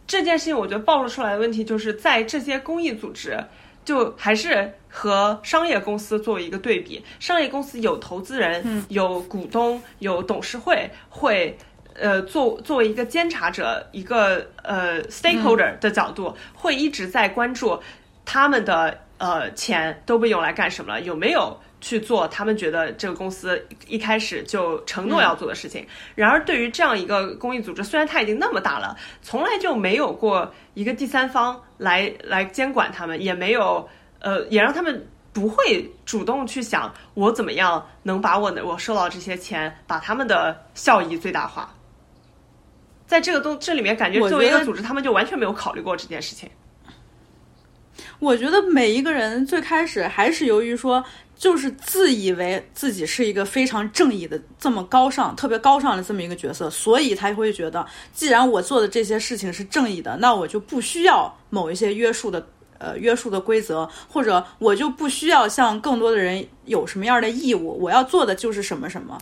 [0.07, 3.37] 这件事情，我觉得暴露出来的问题就是在这些公益组织，
[3.85, 7.05] 就还是和商业公司作为一个对比。
[7.19, 11.59] 商业公司有投资人，有股东，有董事会，会
[11.99, 17.81] 呃作作为一个监察者，一个呃 stakeholder 的角度，会一直在关注
[18.25, 21.59] 他们的呃钱都被用来干什么了，有没有？
[21.83, 25.87] 去做他们觉得这个公司一开始就承诺要做的事情。
[26.15, 33.87] 然而，对于这样一个公益组织，虽然它已经那么大了，从来就没有过一个第三方来来监管他们，也没有
[34.21, 41.75] 呃，也让他们不会主动去想我怎么样能把我的我收到这些钱，把他们的效益最大化。
[43.07, 46.49] 在这个东这里面，感觉作为一个组织，他们就完全没有考虑过这件事情。
[48.23, 51.05] 我觉得每一个人最开始还是由于说。
[51.35, 62.47] 就是自以为自己是一个非常正义的、这么高尚、特别高尚的这么一个角色，所以他会觉得，既然我做的这些事情是正义的，那我就不需要某一些约束的、
[62.79, 67.77] 呃约束的规则，或者我就不需要向更多的人有什么样的义务。
[67.81, 69.19] 我要做的就是什么什么。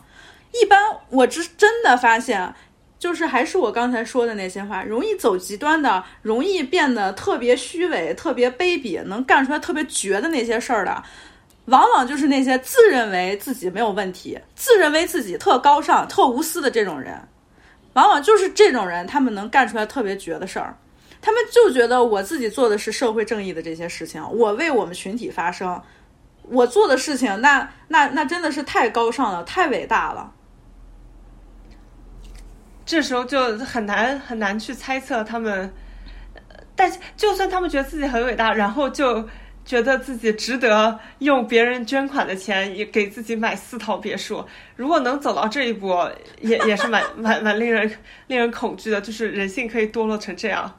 [0.60, 0.78] 一般
[1.08, 2.54] 我真真的发现，
[3.00, 11.02] 就是还是我刚才说的那些话，容易走极端的，容易变得特别虚伪、特别卑鄙，能干出来特别绝的那些事儿的。
[11.64, 17.18] 往往就是那些自认为自己没有问题、自认为自己特高尚、特无私的这种人，
[17.94, 20.76] 往往就是这种人，他们能干出来特别绝的事儿。
[21.22, 25.80] 他们就觉得我自己做的是社会正义的这些事情，我为我们群体发声，
[26.42, 30.30] 我做的事情，那那那真的是太高尚了，太伟大了。
[32.90, 35.72] 这时候就很难很难去猜测他们，
[36.74, 39.24] 但就算他们觉得自己很伟大，然后就。
[39.62, 45.94] 觉得自己值得用别人捐款的钱也给自己买四套别墅，如果能走到这一步，
[46.40, 47.88] 也也是蛮蛮蛮令人
[48.26, 49.00] 令人恐惧的。
[49.00, 50.74] 就是人性可以堕落成这样。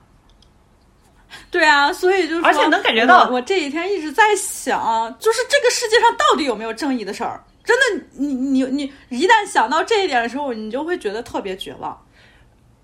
[1.50, 7.42] 对啊，所以就是而且能感觉到，我这几天一直在想，就是这个世界上到底有没有正义的事儿？
[7.64, 8.64] 真的，你你
[9.10, 12.06] 你一旦想到这一点的时候，你就会觉得特别绝望。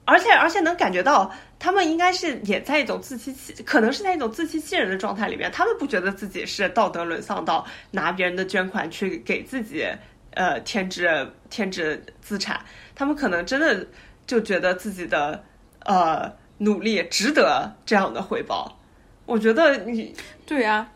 [0.06, 5.52] 而且而且能感觉到，他们应该是也在一种自欺欺，可能是在一种自欺欺人的状态里面。
[5.52, 9.86] 他们不觉得自己是道德沦丧到拿别人的捐款去给自己
[10.32, 12.64] 呃添置添置资产，
[12.96, 13.86] 他们可能真的
[14.26, 15.44] 就觉得自己的
[15.84, 18.80] 呃努力值得这样的回报。
[19.26, 20.16] 我觉得你
[20.46, 20.88] 对呀。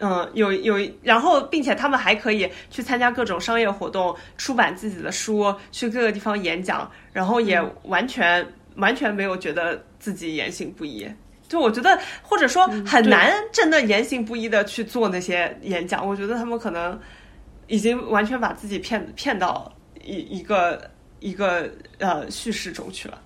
[0.00, 8.46] 嗯，有有，然后并且他们还可以去参加各种商业活动，出版自己的书，去各个地方演讲，然后也完全
[8.76, 11.06] 完全没有觉得自己言行不一。
[11.46, 16.06] 就我觉得，或者说很难真的言行不一的去做那些演讲。
[16.06, 16.98] 我觉得他们可能
[17.66, 19.70] 已经完全把自己骗骗到
[20.02, 23.20] 一一个一个呃叙事中去了。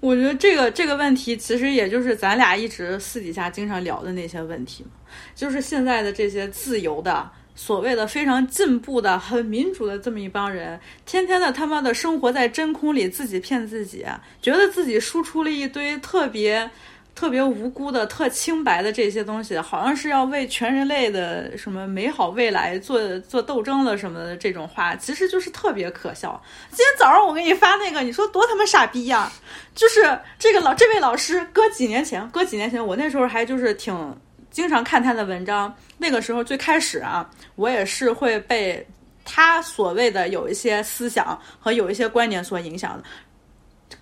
[0.00, 4.90] 我觉得这个这个问题，其实也就是咱俩一直私底下经常聊的那些问题嘛，
[5.34, 14.04] 就是现在的这些自由的、所谓的非常进步的、很民主的这么一帮人，天天的他妈的生活在真空里，自己骗自己，
[14.42, 16.70] 觉得自己输出了一堆特别。
[17.16, 26.40] 特别无辜的、特清白的这些东西，好像是要为全人类的什么美好未来做做斗争了什么的这种话，其实就是特别可笑。
[26.68, 29.32] 今天早上我给你发那个，你说多他妈傻逼呀！
[29.74, 34.14] 就是这个老这位老师，搁几年前，搁几年前，我那时候还就是挺
[34.50, 35.74] 经常看他的文章。
[35.96, 38.86] 那个时候最开始啊，我也是会被
[39.24, 43.04] 他所谓的有一些思想和有一些观点所影响的。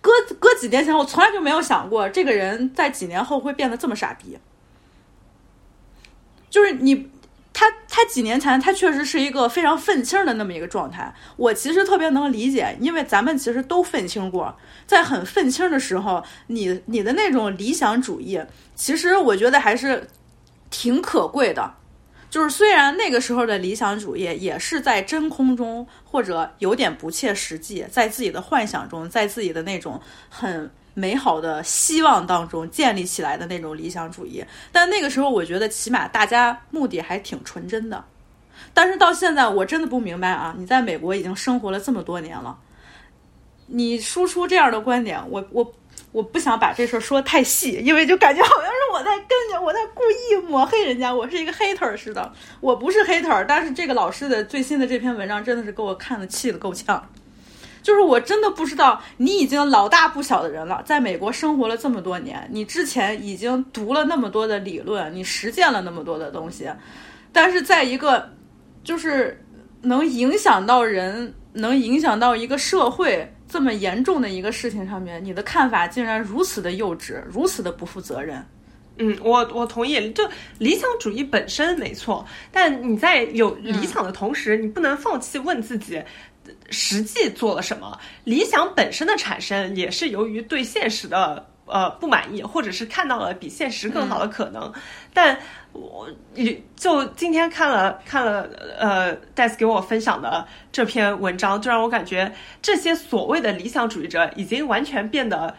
[0.04, 4.38] 搁搁几年前，我从来就没有想过这个人在几年后会变得这么傻逼。
[6.50, 7.10] 就是你，
[7.54, 11.14] 他他几年前他确实是一个非常愤青的那么一个状态。
[11.36, 14.54] 我其实特别能理解，因为咱们其实都愤青过，
[14.86, 18.38] 在很愤青的时候，你你的那种理想主义，
[18.74, 20.06] 其实我觉得还是
[20.68, 21.76] 挺可贵的。
[22.34, 38.04] 就是虽然那个时候的理想主义也是在真空中，或者有点不切实际，在自己的幻想中，在自己的那种很美好的希望当中建立起来的那种理想主义，但那个时候我觉得起码大家目的还挺纯真的。
[38.72, 40.52] 但是到现在，我真的不明白啊！
[40.58, 42.58] 你在美国已经生活了这么多年了，
[43.68, 45.72] 你输出这样的观点，我我。
[46.10, 48.70] 我不想把这事儿说太细，因为就感觉好像
[49.04, 52.32] 在跟着，我在故意抹黑人家，我是一个 hater 似的。
[52.60, 57.06] 我不是 hater，但是这个老师的最新的这篇文章真的是给我看的气的够呛。
[57.82, 66.66] 就是我真的不知道，你已经老大不小的人了，在美国生活了这么多年，你之前已经读了那么多的理论，你实践了那么多的东西，
[67.30, 68.30] 但是在一个
[68.82, 69.38] 就是
[69.82, 73.30] 能影响到人，能影响到一个社会。
[73.46, 78.44] 这么严重的一个事情上面，你的看法竟然如此的幼稚，如此的不负责任。
[78.98, 80.28] 嗯，我我同意，就
[80.58, 86.02] 理想主义本身没错，但你在有理想的同时，你不能放弃问自己，
[86.70, 87.98] 实际做了什么。
[88.24, 91.46] 理想本身的产生也是由于对现实的。
[91.66, 94.70] 呃，不满意，或者是看到了比现实更好的可能，
[95.14, 95.34] 但
[95.72, 98.42] 我也就今天看了看了
[98.78, 102.30] 呃戴斯给我分享的这篇文章，就让我感觉
[102.60, 105.56] 这些所谓的理想主义者已经完全变得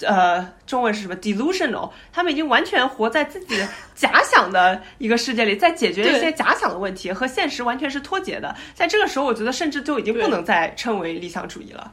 [0.00, 3.54] 呃，中文是什么 delusional，他们已经完全活在自己
[3.94, 8.54] 假想的一个世界里，在解决一些假想的问题，和现实完全是脱节的。
[8.74, 11.92] 在这个时候，我觉得甚至就已经不能再称为理想主义了。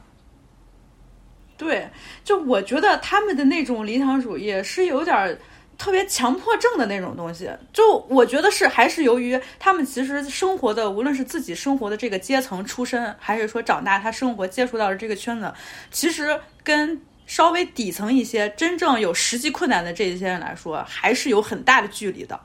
[1.58, 1.89] 对，
[2.24, 5.38] 就我觉得他们的那种理想主义是有点
[5.78, 7.50] 特别强迫症的那种东西。
[7.74, 15.54] 就我觉得是还是由于他们其实生活的，无论是自己生活的这个阶层出身，还是说长大他生活接触到的这个圈子，
[15.91, 22.40] 其实跟稍微底层一些、真正有实际困难的这些人来说，还是有很大的距离的。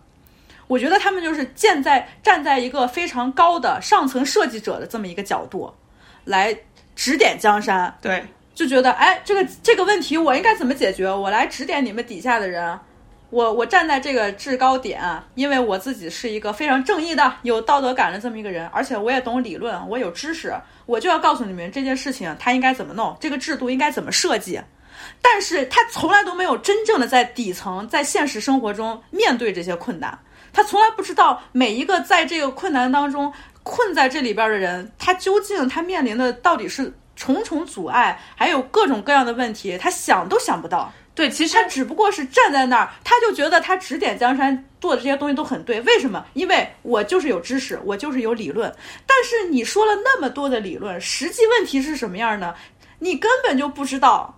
[0.67, 5.73] 我觉得他们就是建在站在一个非常高的上层设计者的这么一个角度
[6.27, 6.55] 来
[6.95, 7.97] 指点江山。
[8.03, 8.23] 对。
[8.55, 11.11] 就觉得，哎，这个这个问题我应该怎么解决？
[11.11, 12.79] 我来指点你们底下的人。
[13.31, 15.03] 我我站在这个制高点，
[15.35, 20.55] 因为我自己是一个非常正义的、有道德感的这么一个人，而且我也懂理论，我有知识，
[20.87, 24.61] 我就要告诉你们这件事情它应该怎么弄，这个制度应该怎么设计。
[25.25, 30.17] 但是他从来都没有真正的在底层，在现实生活中面对这些困难，
[30.53, 36.93] 他从来不知道每一个在这个困难当中困在这里边的人，他究竟他面临的到底是。
[37.17, 40.93] 重重阻碍，还有各种各样的问题，他想都想不到。
[41.15, 45.81] 对，其实他只不过是站在那儿，他就觉得他指点江山做的这些东西都很对。
[45.83, 46.27] 为什么？
[46.33, 48.69] 因为我就是有知识，我就是有理论。
[49.07, 52.53] 但是你说了那么多的理论，实际问题是什么样呢？
[52.99, 54.37] 你根本就不知道。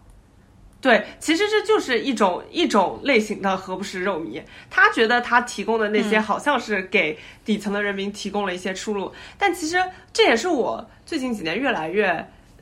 [0.81, 4.43] 对，其实这就是一种一种类型的何不食肉糜。
[4.71, 12.09] 他觉得他提供的那些好像是给底层的人民提供了一些出路，但其实这也是我最近几年越来越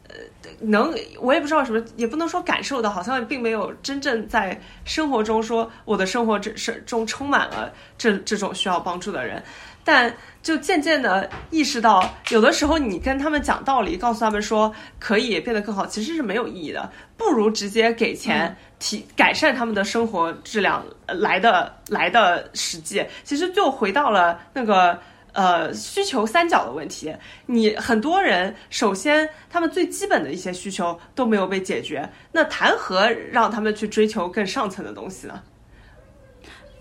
[0.08, 0.14] 呃。
[0.60, 9.42] 能，我也不知道什么，也不能说感受到，好像并没有真正在生活中说我的生活这是中充满了这这种需要帮助的人，
[9.85, 10.12] 但
[10.43, 23.05] 就渐渐的意识到，有的时候你跟他们讲道理，告诉他们说可以变得更好，其实是没有意义的，不如直接给钱提改善他们的生活质量来的来的实际。
[23.22, 24.99] 其实就回到了那个。
[25.37, 27.12] 呃，需求三角的问题，
[27.45, 35.43] 你很多人首先他们最基本的一些需求都没有被解决，那谈何让他们去追求更上层的东西呢？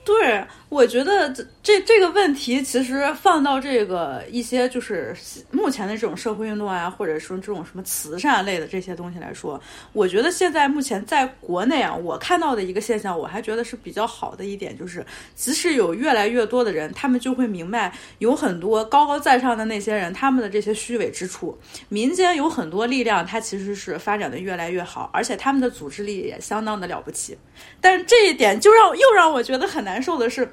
[0.05, 5.15] 对，我觉得这这个问题其实放到这个一些就是
[5.51, 9.61] 目前的这种社会运动啊，或者说这种什么慈善类的这些东西来说，
[9.93, 15.05] 我觉得现在目前在国内啊，我看到的一个现象，我还觉得是比较好的一点，就是
[15.35, 21.55] 即使有越来越多的人，他们就会明白有很多高高在上的那些人他们的这些虚伪之处，
[21.87, 27.37] 民间有很多力量，它其实是发展的越来越好，而且他们的组织力也相当的了不起。
[27.79, 29.83] 但这一点就让又让我觉得很。
[29.83, 30.49] 难受的是，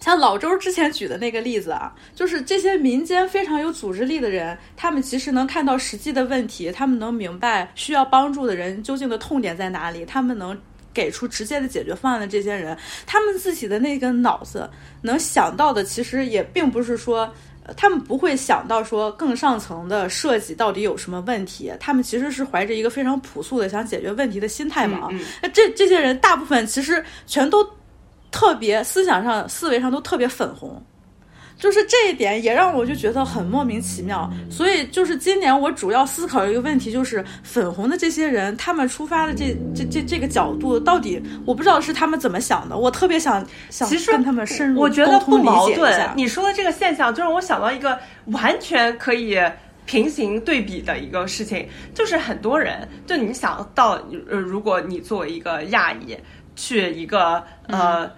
[0.00, 10.54] 像老周之前举的那个例子啊，就是这些民间非常有组织力的人，他们其实能看到实际的问题，他们能明白需要帮助的人究竟的痛点在哪里，他们能
[10.92, 12.76] 给出直接的解决方案的这些人，
[13.06, 14.68] 他们自己的那个脑子
[15.00, 17.32] 能想到的，其实也并不是说。
[17.78, 25.08] 他们不会想到说更上层的设计到底有什么问题，他们其实是怀着一个非常朴素的想解决问题的心态嘛。
[25.40, 27.66] 那这这些人大部分其实全都。
[28.34, 30.82] 特别思想上、思维上都特别粉红，
[31.56, 34.28] 就是这一点也让我就觉得很莫名其妙。
[34.50, 42.76] 所以就是今年我主要思考一个问题，就是粉红的这些人，他们出发的这这这这个角度，到底我不知道是他们怎么想的。
[42.76, 46.10] 我特别想想跟他们深入我觉得不矛盾。
[46.16, 49.38] 你说的这个现象，就让我想到一个完全可以
[49.86, 53.92] 平行对比的一个事情，就是很多人，就你想到，
[54.28, 56.18] 呃，如果你作为一个亚裔
[56.56, 58.10] 去一个呃。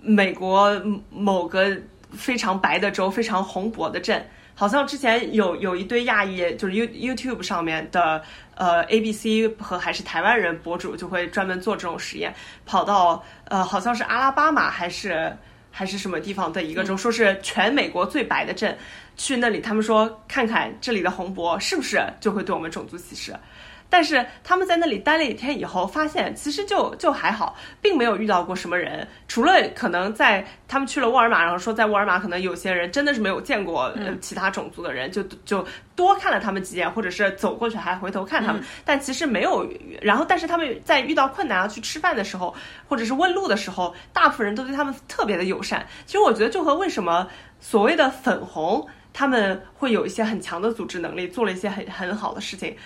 [0.00, 1.76] 美国某个
[2.12, 8.22] 非常白的州，非常红博的镇，好像之前有有一堆亚裔，就是 You YouTube 上面的
[8.54, 15.36] 呃 ABC 和还是台湾人博主就会专门做这种实验，跑到呃好像是阿拉巴马还是
[15.70, 18.76] 还是什么地方的一个州，说是全美国最白的镇，
[19.16, 23.34] 去那里他们说看看这里的红博是不是就会对我们种族歧视。
[23.88, 39.68] 但是他们在那里待了一天以后，发现其实就就还好，并没有遇到过什么人，除了可能在他们去了沃尔玛，然后说在沃尔玛可能有些人真的是没有见过其他种族的人，就就多看了他们几眼，或者是走过去还回头看他们，但其实没有。
[40.02, 42.54] 然后，但是他们在遇到困难要去吃饭的时候，
[42.88, 45.86] 或者是问路的时候，大部分人都对他们特别的友善。
[46.04, 47.26] 其实我觉得就和为什么
[47.60, 52.76] 所谓的粉红他们会有一些很强的组织能力，做了一些很很好的事情。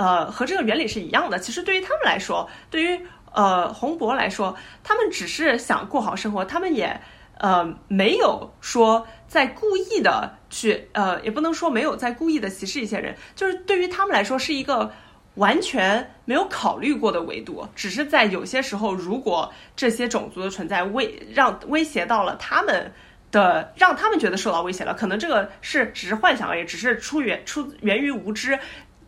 [0.00, 1.38] 呃，和这个原理是一样的。
[1.38, 2.98] 其实对于他们来说，对于
[3.34, 6.98] 呃洪博来说，他们只是想过好生活，他们也
[7.36, 13.14] 呃没有说在故意的去呃，也不能说没有在故意的歧视一些人。
[13.36, 14.90] 就是对于他们来说，是一个
[15.34, 17.68] 完全没有考虑过的维度。
[17.74, 22.90] 只是在有些时候，如果这些种族的存在威让威胁到了他们
[23.30, 28.58] 的，让他们觉得受到威胁了，可能这个是只是幻想而已，只是出源出源于无知。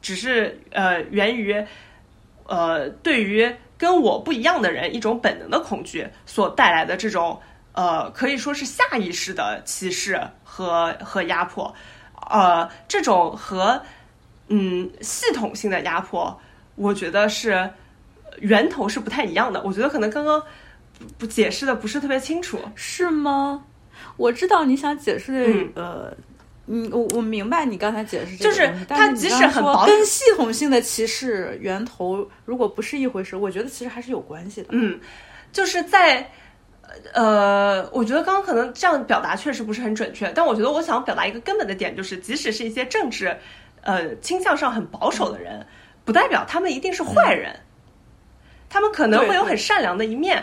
[0.02, 1.64] 只是呃，源于
[2.46, 7.40] 呃，对于跟我不一样的人一种本能的恐惧所带来的这种
[7.72, 11.72] 呃，可以说是下意识的歧视和和压迫，
[12.28, 13.80] 呃，这种和
[14.48, 16.38] 嗯系统性的压迫，
[16.74, 17.70] 我觉得是
[18.40, 19.62] 源头是不太一样的。
[19.62, 20.42] 我觉得可能刚刚
[21.16, 23.64] 不解释的不是特别清楚，是吗？
[24.16, 26.16] 我知道你想解释的呃。
[26.66, 34.68] 嗯，我我明白你刚才解释，就是它即使很薄，跟系统性的歧视源头如果不是一回事，我觉得其实还是有关系的。
[34.70, 35.00] 嗯，
[35.52, 36.30] 就是在
[37.12, 43.36] 呃，我觉得刚刚可能这样表达确实不是很准确，但我觉得我想表达一个根本的点，就是即使是一些政治
[43.80, 45.66] 呃倾向上很保守的人，
[46.04, 47.58] 不代表他们一定是坏人，
[48.70, 50.40] 他们可能会有很善良的一面。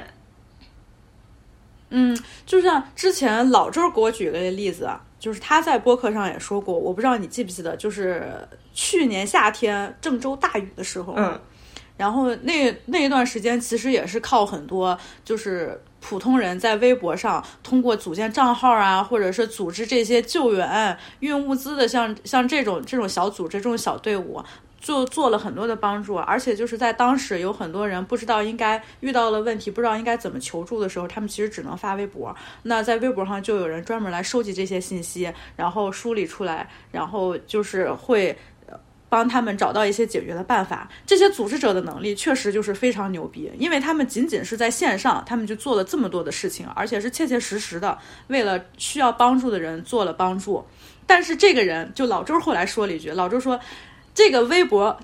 [1.91, 2.15] 嗯，
[2.45, 4.89] 就像之前老周给我举个例子。
[5.19, 8.33] 就是他在播客上也说过，我不知道你记不记得，就是
[8.73, 11.39] 去年夏天郑州大雨的时候，嗯，
[11.97, 24.41] 然后那那一段时间其实也是靠很多就是普通人在微博上通过组建账号啊，或者是组织这些救援运物资的，像像这种这种小组织这种小队伍。
[24.79, 32.35] 就做了很多的帮助，而且就是在当时有很多人不知道应该遇到了问题，不知道应该怎么求助的时候，他们其实只能发微博。
[32.63, 38.37] 那在微博上就有人专门来收集这些信息，然后梳理出来，然后就是会
[39.09, 40.87] 帮他们找到一些解决的办法。
[41.05, 50.63] 这些组织者的能力确实就是非常牛逼，因为他们仅仅是在线上，他们就做了这么多的事情，而且是切切实实的为了需要帮助的人做了帮助。
[51.07, 53.59] 但是这个人就老周后来说了一句，老周说，
[54.19, 54.99] 这个微博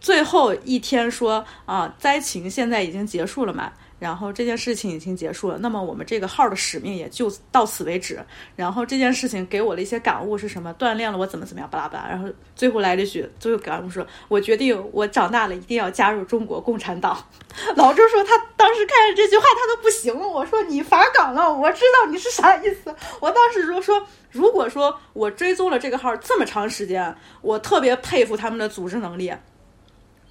[0.00, 3.72] 最后一天说啊，灾情现在已经结束了嘛。
[4.02, 8.18] 然后这件事情已经结束了，那么我们这个号的使命也就到此为止。
[8.56, 10.74] 然后这件事情给我的一些感悟是什么？
[10.76, 12.08] 锻炼了我怎么怎么样，巴拉巴拉。
[12.08, 17.16] 然后最后来了一句，最后感悟说：“我决定，我长大了一定要加入中国共产党。
[17.76, 20.26] ”老周说他当时看着这句话他都不行了。
[20.26, 22.92] 我说你伐岗了，我知道你是啥意思。
[23.20, 29.32] 我当时就说，如果说我追踪了这个号这么长时间，我特别佩服他们的组织能力。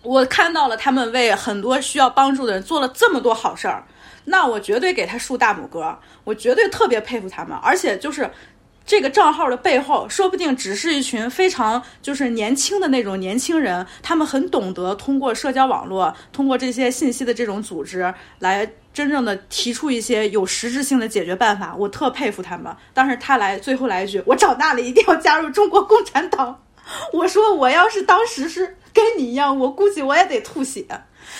[0.03, 3.83] 我看到了他们为很多需要帮助的人做了这么多好事儿，
[4.25, 7.55] 那我绝对给他竖大拇哥，我绝对特别佩服他们。
[7.61, 8.29] 而且就是
[8.83, 21.75] 这个账号的背后，说不定只是一群非常就是年轻的那种年轻人，他们很懂得通过社交网络，通过这些信息的这种组织，来真正的提出一些有实质性的解决办法。
[21.77, 22.75] 我特佩服他们。
[22.93, 26.63] 但是他来最后来一句：“我长大了一定要加入中国共产党。”
[27.13, 28.77] 我说我要是当时是。
[28.93, 30.85] 跟你一样，我估计我也得吐血。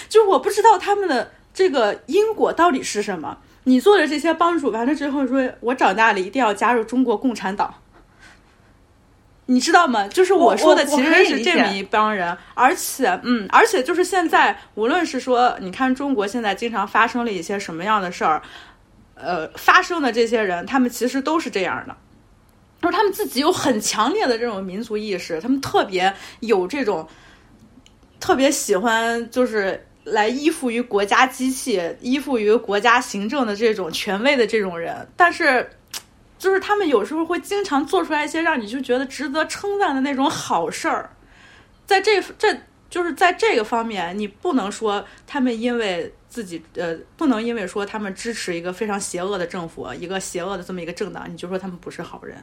[0.08, 3.38] 就我不知道他们的这个因果到底是什么。
[3.66, 7.76] 你做的这些帮助完了之后，说我长大了一定要加入中国共产党，
[9.48, 10.08] 你知道吗？
[10.08, 12.38] 就是我说的其实是这么一帮人。
[12.54, 18.42] 而且，嗯，而且就是现在，无论是说，你看中国现在经常发生了一些什么样的事儿，
[19.16, 21.98] 呃，发生的这些人，他们其实都是这样的，
[22.82, 27.08] 就是他们自己有很强烈的这种民族意识，他们特别有这种。
[28.20, 35.68] 特别喜欢就是来依附于国家机器、依附于国家行政的这种权威的这种人，但是，
[36.38, 41.10] 就是他们有时候会经常做出来一些让你就觉得值得称赞的那种好事儿，
[41.88, 42.56] 在这这
[42.92, 52.38] 就是在这个方面，你不能说他们因为自己呃，不能因为说他们支持一个非常邪恶的政府、一个邪恶的这么一个政党，你就说他们不是好人。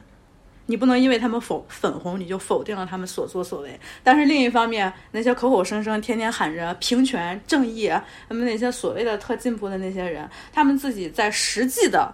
[0.69, 3.79] 你不能因为他们否粉红，你就否定了他们所作所为。
[4.03, 7.89] 但是另一方面，那些口口声声天天喊着平权正义，
[8.27, 12.13] 他们那些所谓的特进步的那些人，他们自己在实际的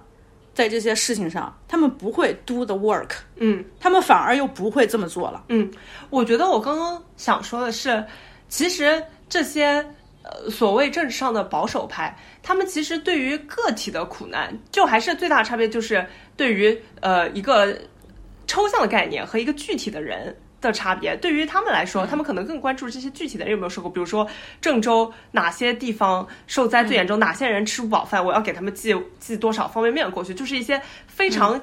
[0.53, 5.43] 在这些事情上，他们不会 do the work，嗯，他们反而又不会这么做了。
[5.49, 5.70] 嗯，
[6.10, 8.01] 我觉得我刚刚想说的是，
[8.47, 9.86] 其实这些
[10.24, 17.78] 呃所谓政治上的保守派，他们其实对于个体的苦难，就还是最大差别就是对于呃一个。
[18.48, 24.28] 抽象的概念和一个具体的人的差别，对于他们来说，他们可能更关注这些具体的人有没有受过，比如说
[24.60, 31.60] 郑州哪些地方受灾最严重，哪些人吃不饱饭，我要给他们寄寄多少方便面过去，就是一些非常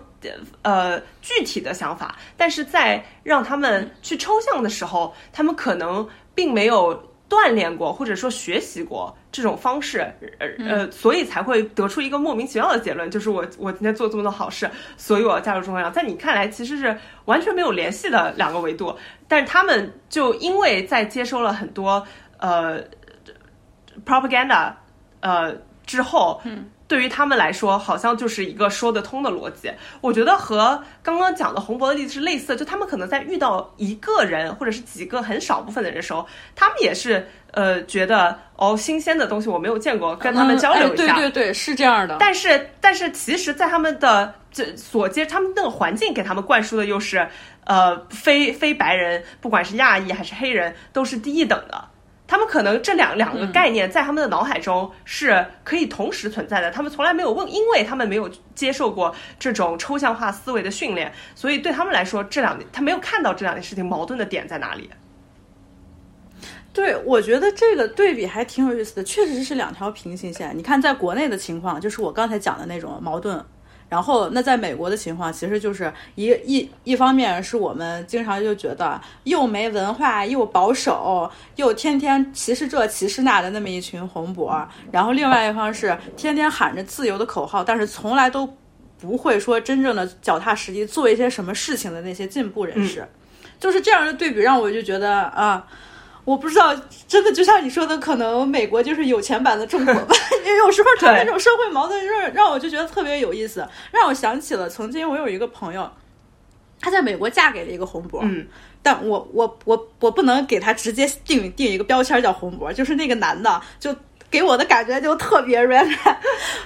[0.63, 2.17] 呃具体的想法。
[2.37, 7.12] 但是在让他们去抽象的时候，他们可能并没有。
[7.33, 10.01] 锻炼过或者说学习过这种方式，
[10.39, 15.91] 呃呃，所以才会得出一个莫名其妙的结论，就是我我今天做这么多好事，所以我要加入中央。
[15.91, 18.95] 在你看来，其实是完全没有联系的两个维度，
[19.27, 22.07] 但是他们就因为在接收了很多
[22.37, 22.85] 呃
[24.05, 24.75] propaganda
[25.21, 25.57] 呃
[25.87, 26.69] 之后，嗯。
[26.93, 29.73] 对于他们来说，好像就是一个说得通的逻辑。
[30.03, 41.15] 我觉得和刚刚讲的洪博的例子是类似，就他们可能在遇到一个人或者是几个很少部分的人的时候，他们也是呃觉得哦新鲜的东西我没有见过，跟他们交流一下。
[41.15, 42.19] 对对对，是这样的。
[42.21, 47.27] 但是但是其实，在他们的这所接他们那个环境给他们灌输的又是
[47.65, 51.89] 呃非非白人，不管是亚裔还是黑人，都是低一等的。
[52.33, 64.89] 他们可能这两两个概念在他们的脑海中是可以同时存在的，他们从来没有问，因为他们没有接受过这种抽象化思维的训练，所以对他们来说，这两他没有看到这两件事情矛盾的点在哪里。
[66.73, 70.57] 对，我觉得这个对比还挺有意思的，确实是两条平行线。
[70.57, 73.45] 你看，在国内的情况，就是我刚才讲的那种矛盾。
[73.93, 88.49] 然后，那在美国的情况，其实就是一一一方面是我们经常就觉得又没文化又保守又天天歧视这歧视那的那么一群红脖，然后另外一方是天天喊着自由的口号，但是从来都
[88.99, 93.07] 不会说真正的脚踏实地做一些什么事情的那些进步人士，
[93.61, 95.63] 就是这样的对比，让我就觉得啊。
[96.25, 96.75] 我不知道，
[97.09, 100.15] 真的就像你说的，可能美国就是有钱版的中国吧。
[100.65, 105.91] 有时候他那种社会矛盾让让我就觉得特别有意思，让我想起了曾经我有一个朋友，
[106.81, 108.47] 她在美国嫁给了一个红脖，嗯，
[108.83, 113.95] 但我我我我不能给他直接定定一个标签叫红脖，就是那个男的就
[114.33, 115.99] 给我的感觉就特别 r a n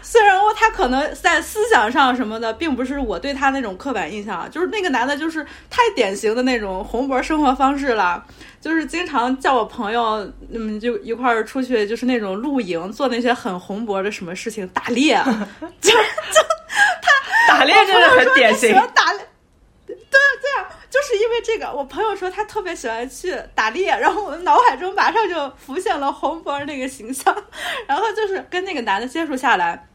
[0.01, 8.25] 虽然我他可能在思想上什么的，并不是我对他那种刻板印象，就是那个男的，就是太典型的那种红脖生活方式了，
[8.61, 15.21] 就是经常叫我朋友，嗯，就一块儿出去，就是那种露营，做那些很红脖的什么事情，打猎，
[15.81, 15.99] 就就
[17.03, 19.21] 他打猎真的很典型，打猎。
[19.87, 20.19] 对，对
[20.59, 27.35] 啊就是因为这个，我朋友说他特别喜欢去打猎，然后我的脑海中马上就浮现了红脖那个形象，
[27.87, 29.89] 然后就是跟那个男的接触下来。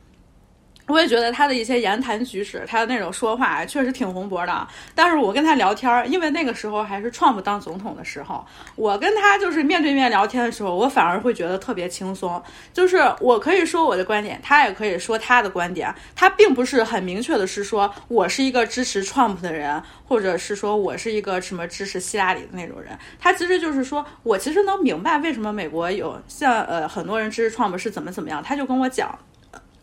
[0.88, 4.68] 我也觉得他的一些言谈举止，他的那种说话确实挺红脖的。
[4.94, 12.42] 但是我跟他聊天，因为那个时候还是创不当总统的时候，我跟他就是面对面聊天的时候，我反而会觉得特别轻松。
[12.74, 15.94] 就是我可以说我的观点，他也可以说他的观点。
[16.16, 22.98] 他并不是很明确的是说我是一个支持 Trump 的人，或者是说我是一个什么支持希拉里的那种人。
[23.20, 28.44] 他其实就是说我其实能明白为什么美国有像呃很多人支持 Trump 是怎么怎么样。
[28.44, 29.18] 他就跟我讲。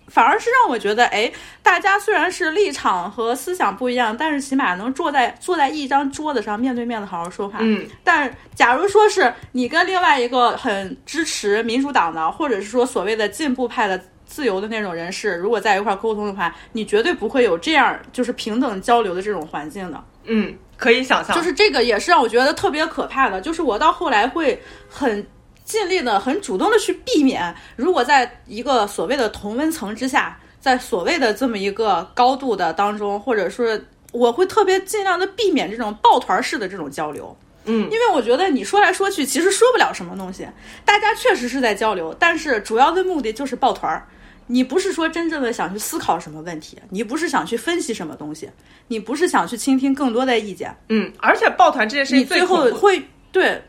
[0.09, 1.30] 反而是让我觉得，哎，
[1.62, 7.59] 大家虽然是立场和思想不一样，但是起码能坐在坐在一张桌子上面对面的好好说话。
[7.61, 20.02] 嗯，但假如说是你跟另外一个很支持民主党的，或者是说所谓的进步派的自由的那种人士，如果在一块沟通的话，你绝对不会有这样就是平等交流的这种环境的。
[20.24, 25.26] 嗯，可以想象，就是这个也是让我觉得特别可怕的，就是我到后来会很。
[25.68, 33.78] 尽力的很主动的去避免，如果在一个所谓的同温层之下，在所谓的这么一个高度的当中，或者说
[34.12, 40.48] 我会特别尽量的避免这种抱团式的这种交流，嗯，因为我觉得你说来说去其实说不了什么东西，
[40.86, 44.08] 大家确实是在交流，但是主要的目的就是抱团儿，
[44.46, 48.48] 你不是说真正的想去思考什么问题，你不是想去分析什么东西，
[48.86, 53.62] 你不是想去倾听更多的意见，嗯，而且抱团这件事情最后会对。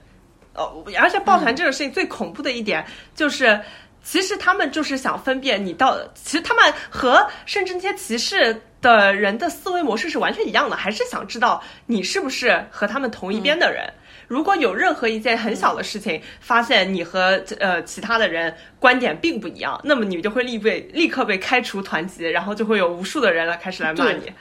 [0.54, 2.86] 呃，而且抱团这种事情最恐怖的一点
[3.16, 3.60] 就是，
[4.04, 13.92] 其实他们就是想分辨你到，其实他们和甚至那些歧视的人的思维模式是完全一样的，还是想知道你是不是和他们同一边的人。
[14.28, 24.32] 如果有任何一件很小的事情，发现你和呃其他的人观点并不一样，那么你就会立被立刻被开除团籍，然后就会有无数的人来开始来骂你。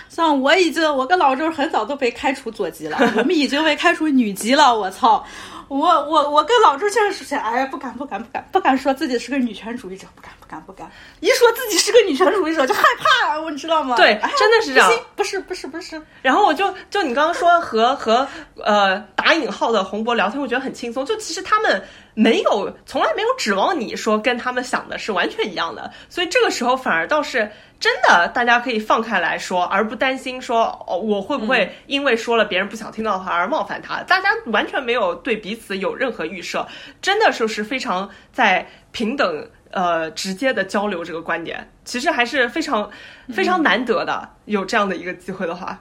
[0.08, 4.76] 像我已经，我跟老周很早都被开除左籍了，我们已经被开除女籍了。
[4.76, 5.24] 我操！
[5.68, 10.90] 我我我跟老周确实是，哎呀，不敢不敢不敢不敢说自己是个女权主义者，不敢不敢不敢。
[11.20, 13.94] 一说自己是个女权主义者就害怕，我你知道吗？
[13.94, 14.90] 对，真的是这样。
[15.14, 16.00] 不是不是不是。
[16.22, 18.26] 然后我就就你刚刚说和和
[18.64, 21.04] 呃打引号的洪博聊天，我觉得很轻松。
[21.04, 21.84] 就其实他们
[22.20, 27.48] 没有从来没有指望你说跟他们想的是完全一样的，所以这个时候反而倒是。
[27.80, 34.02] 真的，大家可以放开来说，而不担心说哦，我会不会因为说了别人不想听到的话而冒犯他？
[34.02, 36.66] 大家完全没有对彼此有任何预设，
[37.00, 42.90] 真的就是非常在平等呃直接的交流这个观点，其实还是非常
[43.32, 44.28] 非常难得的。
[44.46, 45.80] 有这样的一个机会的话，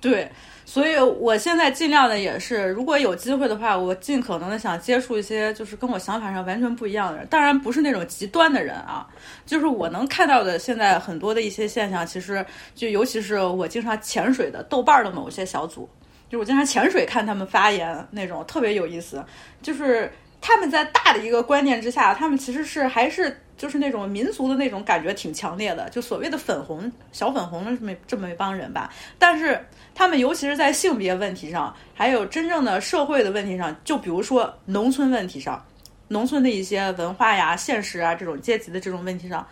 [0.00, 0.28] 对。
[0.74, 7.24] 所以，我现在尽量的也是，如果有机会的话，我尽可能的想接触一些就是跟我想法上完全不一样的人。
[7.28, 9.06] 当然，不是那种极端的人啊，
[9.46, 12.44] 就是我能看到的现在很多的一些现象，其实
[12.74, 15.88] 就尤其是我经常潜水的豆瓣的某些小组，
[16.28, 19.24] 就我经常潜水看他们发言那种特别有意思，
[19.62, 20.10] 就是
[20.40, 23.40] 他们在大的一个观念之下，他们其实是还是。
[23.56, 28.92] 就是那种民族的那种感觉挺强烈的，就所谓的粉红小粉红的这么这么一帮人吧。
[29.18, 35.64] 但是他们尤其是在性别问题上，还有真正的社会的问题上，就比如说农村问题上，
[36.08, 39.46] 农村的一些文化呀、现实啊这种阶级的这种问题上，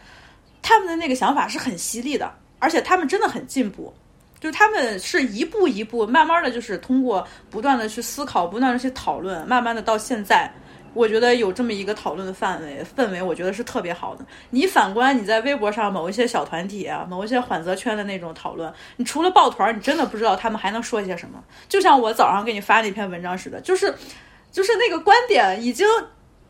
[0.61, 3.93] 他们的那个想法是很犀利的，而且他们真的很进步。
[4.41, 10.53] 就他们是一步一步慢慢的就是通过不断的去思考、不断的去讨论，慢慢的到现在。
[10.95, 14.25] 我觉得有这么一个讨论的范围氛围，我觉得是特别好的。
[14.51, 21.43] 你反观你在微博上某一些小团体啊，某一些缓则圈的那种讨论，你除了抱团，你真的不知道他们还能说些什么。
[21.69, 23.95] 就像我早上给你发那篇文章似的，就是，
[24.51, 25.87] 就是那个观点已经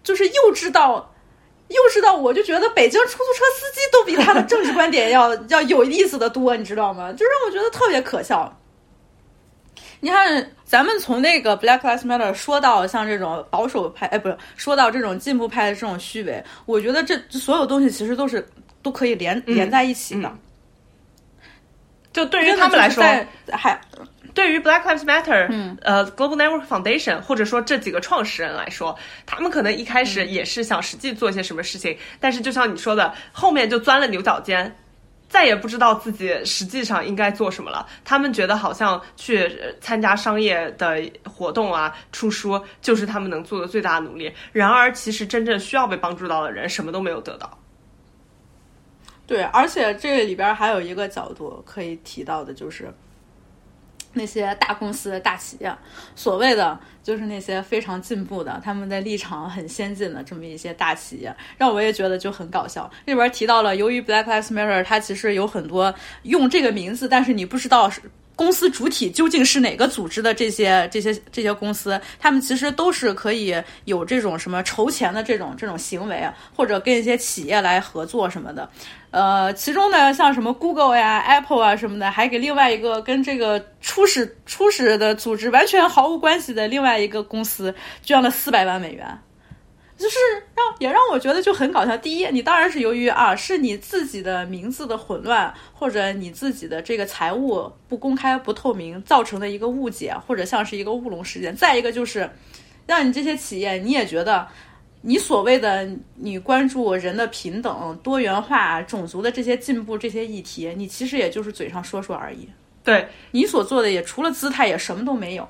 [0.02, 1.12] 就是幼稚到
[1.68, 7.12] 幼稚到，我就觉得北京出租车司机都比他的政治观点要 要有意思的多，你知道吗？
[7.12, 8.58] 就让我觉得特别可笑。
[10.00, 18.48] 你看，咱们从那个 Black Lives Matter 说到像这种保守派，哎，不是说到这种进步派的这种虚伪，我觉得这所有东西其实都是
[18.80, 20.32] 都可以连连在一起的。
[22.10, 23.04] 就对于他们来说，
[23.52, 23.78] 还
[24.32, 34.74] 对于 Black Lives Matter，呃，Global Network Foundation，或者说这几个创始人来说，他们可能一开始也是想实际做些什么事情，但是就像你说的，后面就钻了牛角尖。
[35.32, 37.86] 再也不知道自己实际上应该做什么了。
[38.04, 44.30] 他们觉得好像去参加商业的活动啊、出书，就是他们能做的最大的努力。
[44.52, 47.58] 然而，其实真正需要被帮助到的人，什么都没有得到。
[49.26, 52.92] 对，而且这里边还有一个角度可以提到的，就是
[54.12, 55.74] 那些大公司、大企业，
[56.14, 62.90] 所谓的就是那些非常进步的、他们的立场很先进的这么一些大企业，让我也觉得就很搞笑。
[63.04, 68.00] 里边提到了，由于 Black Lives Matter，它其实有很多用这个名字，但是你不知道是。
[68.34, 70.32] 公司主体究竟是哪个组织的？
[70.32, 73.54] 这些这些这些公司，他们其实都是可以
[73.84, 78.68] 有这种什么筹钱的这种这种行为，或者跟一些企业来合作什么的。
[79.12, 89.06] 呃，其中呢，像什么 Google 呀、Apple 啊什么的，还给另外一个跟这个初始初始的组织完全毫无关系的另外一个公司捐了四百万美元。
[89.98, 90.16] 就是
[90.56, 91.96] 让也让我觉得就很搞笑。
[91.96, 101.54] 第一，你当然是由于啊，是你自己的名字的混乱，或者你自己的这个财务不公开、不透明造成的一个误解，或者像是一个乌龙事件。
[101.54, 102.28] 再一个就是，
[102.86, 104.48] 让你这些企业你也觉得，
[105.02, 112.48] 你所谓的你关注人的平等、多元化、种族的这些进步这些议题，你其实也就是嘴上说说而已。
[112.82, 115.48] 对你所做的也除了姿态，也什么都没有。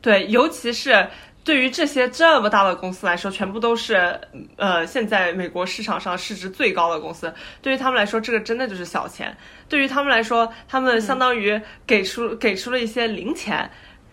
[0.00, 1.06] 对，尤其是。
[1.42, 4.20] 对于这些这么大的公司来说，全部都是
[4.56, 7.32] 呃，现在美国市场上市值最高的公司。
[7.62, 9.34] 对于他们来说，这个真的就是小钱。
[9.66, 13.68] 对于他们来说，他们相当于给出给出了一些零钱，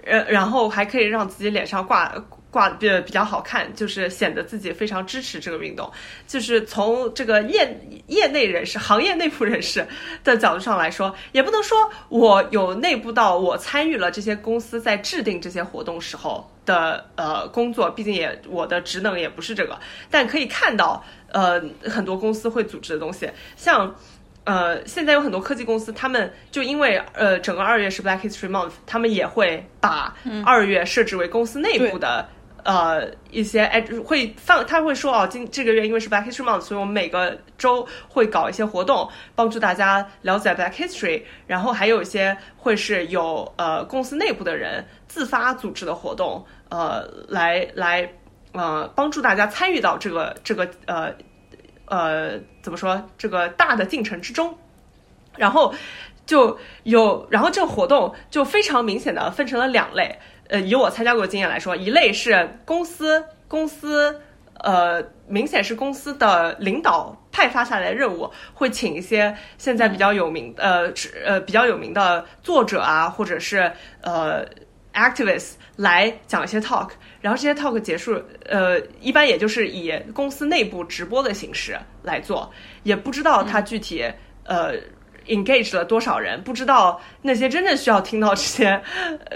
[0.05, 2.11] 呃，然后还可以让自己脸上挂。
[2.57, 5.87] 挂比比较好看，就是显得自己非常支持这个运动。
[6.25, 9.85] 就是从这个业业内人士、行业内部人士
[10.23, 11.77] 的角度上来说，也不能说
[12.09, 19.77] 我有内部到我参与了这些公司在制定这些活动时候的呃工作，毕竟也我的职能也不是这个。
[20.09, 23.95] 但可以看到，呃，很多公司会组织的东西，像。
[24.49, 32.25] 呃，现在有很多科技公司，他们就因为呃，整个二月是 Black History Month，他们也会把二月设置为公司内部的
[32.67, 41.23] 呃一些哎，会放他会说哦，今这个月因为是 Black History Month，所以我们每个周会搞一些活动，帮助大家了解 Black History。
[41.47, 48.11] 然后还有一些会是有呃公司内部的人自发组织的活动，呃，来来
[48.51, 51.11] 呃帮助大家参与到这个这个呃。
[51.89, 54.53] 呃，怎么说这个大的进程之中，
[55.37, 55.73] 然后
[56.25, 60.19] 就有，然后这个活动就非常明显的分成了两类。
[60.49, 64.19] 呃，以我参加过的经验来说，一类是公司公司，
[64.59, 70.91] 呃，明显是公司的领导派发下来的任务，会请一些现在比较有名呃
[71.25, 73.71] 呃比较有名的作者啊，或者是
[74.01, 74.45] 呃
[74.93, 76.89] activists 来讲一些 talk。
[77.19, 82.49] 然后这些 talk 结束，呃，一般也就是以公司内部直播的形式来做，
[82.83, 84.05] 也不知道他具体
[84.45, 84.73] 呃
[85.27, 88.81] engage 了多少人，不知道那些真正需要听到这些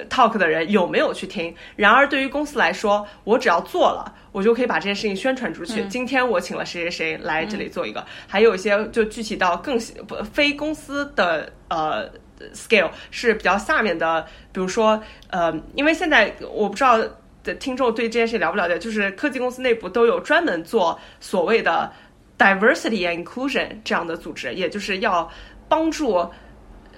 [0.09, 1.53] talk 的人有没有去听。
[1.75, 5.83] 然而对于公司来说，我只要做了，我就可以把这件事情宣传出去。
[5.85, 12.09] 今天我请了谁谁谁来这里做一个，还有一些就具体到更不非公司的呃
[12.53, 16.99] scale 是比较下面的，比如说呃，因为现在我不知道。
[17.43, 18.77] 的听众对这件事了不了解？
[18.77, 21.91] 就是科技公司内部都有专门做所谓的
[22.37, 25.27] diversity and inclusion 这样的组织，也就是要
[25.71, 26.29] 帮助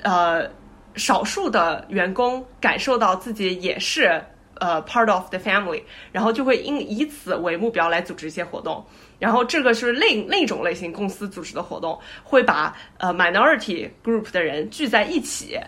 [0.02, 0.50] 呃
[0.96, 4.20] 少数的员工感受到自己也是
[4.56, 8.84] 呃 part of the family，然后就会因以此为目标来组织一些活动。
[9.20, 15.60] 然后这个是另另一种类型公司组织的活动，会把呃 minority group 的人聚在一起。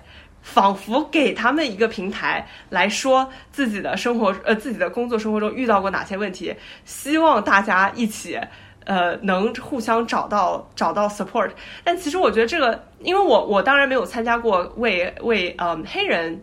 [0.45, 6.53] 仿佛给他们一个平台来说自己的生活，呃，自己的工作生活中遇到过哪些问题，
[6.85, 8.39] 希望大家一起，
[8.85, 11.51] 呃，能互相找到找到 support。
[11.83, 16.41] 但其实我觉得这个，因为我我当然没有参加过为为嗯黑人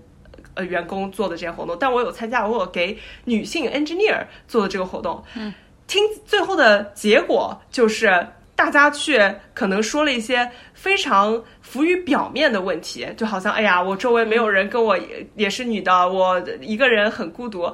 [0.55, 5.23] 呃员工做的这些活动，但我有参加过给女性 engineer 做的这个活动。
[5.35, 5.53] 嗯，
[5.87, 8.27] 听最后的结果就是。
[8.55, 9.19] 大家去
[9.55, 14.97] 可能说了一些非常浮于表面的问题，就好像哎呀，我周围没有人跟我
[15.35, 17.73] 也是女的，我一个人很孤独。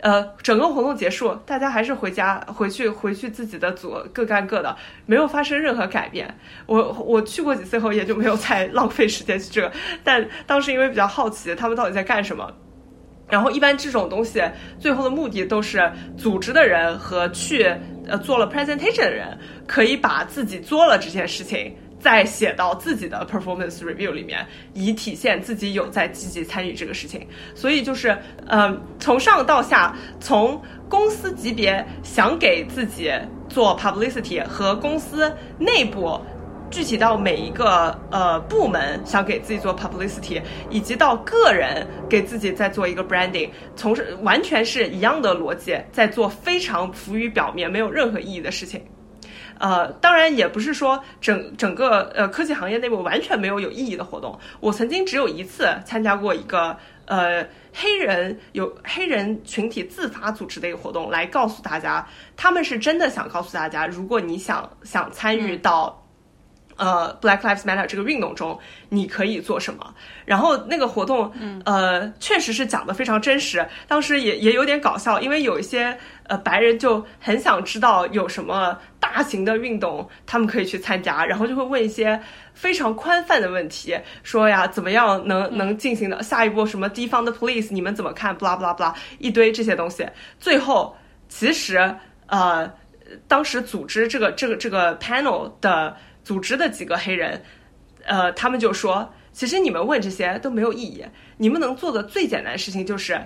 [0.00, 4.76] 呃，整个活动结束，大家还是回家回去回去自己的组各干各的，
[5.06, 6.32] 没有发生任何改变。
[6.66, 9.72] 我我去过几次后，也就没有再 浪费时间去这个。
[10.04, 12.48] 但当时因为比较好奇，他们到底在干什么。
[13.28, 14.42] 然后一般这种东西
[14.78, 17.62] 最后的目的都是组织的人和去
[18.06, 27.26] 呃做了 presentation 的人可以把自己做了这件事情再写到自己的 performance review 里面，以体现自己有在积极参与这个事情。
[27.54, 33.12] 所以就是嗯从上到下，从公司级别想给自己
[33.48, 36.20] 做 publicity 和公司内部
[36.70, 40.40] 具体到每一个呃部门想给自己做 publicity，
[40.70, 48.80] 以及到个人给自己在做一个 branding，从事完全是一样的逻辑，在做非常浮于表面、没有任何意义的事情。
[49.58, 54.38] 呃，当然也不是说整整个呃科技行业内部完全没有有意义的活动。
[54.60, 62.06] 我曾经只有一次参加过一个呃黑人有黑人群体自发组织的一个活动，来告诉大家，
[62.36, 66.02] 他们是真的想告诉大家，如果你想想参与到。
[66.78, 68.58] 呃，Black Lives Matter 这个运动中，
[68.88, 69.94] 你可以做什么？
[70.24, 71.30] 然后那个活动，
[71.64, 73.66] 呃，确实是讲的非常真实。
[73.88, 75.98] 当时也也有点搞笑，因为有一些
[76.28, 82.20] 呃白人就很想知道有什么大型的运动他们可以去参加，然后就会问一些
[82.54, 90.06] 非常宽泛的问题，说呀，怎么样能能进行的下一步什么地方的 police 你们怎么看？blah blah blah 一堆这些东西。
[90.38, 90.96] 最后，
[91.28, 91.92] 其实
[92.28, 92.72] 呃，
[93.26, 95.96] 当时组织这个这个这个 panel 的。
[96.28, 97.42] 组织的几个黑人，
[98.04, 101.02] 呃，他们就说，其实你们问这些都没有意义。
[101.38, 103.18] 你们能做的最简单的事情就是，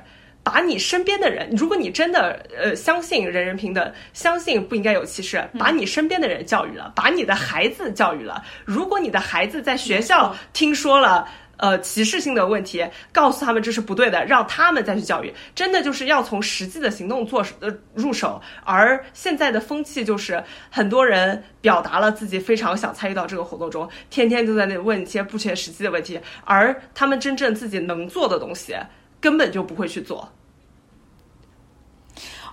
[0.44, 8.40] 把你身边的人，如果你真的呃相信人人平等，相信不应该有歧视，把你身边的人教育了，把你的孩子教育了。
[8.64, 11.26] 如果你的孩子在学校听说了。
[11.62, 18.42] 呃，歧视性的问题，告诉他们这是不对的，让他们再去教育，真的就是要从实际的行动做呃入手。
[18.64, 28.74] 而现在的风气就是，很多人表达了自己非常想参与到这个活动中，天天就在那问一些不切实际的问题，而他们真正自己能做的东西，
[29.20, 30.28] 根本就不会去做。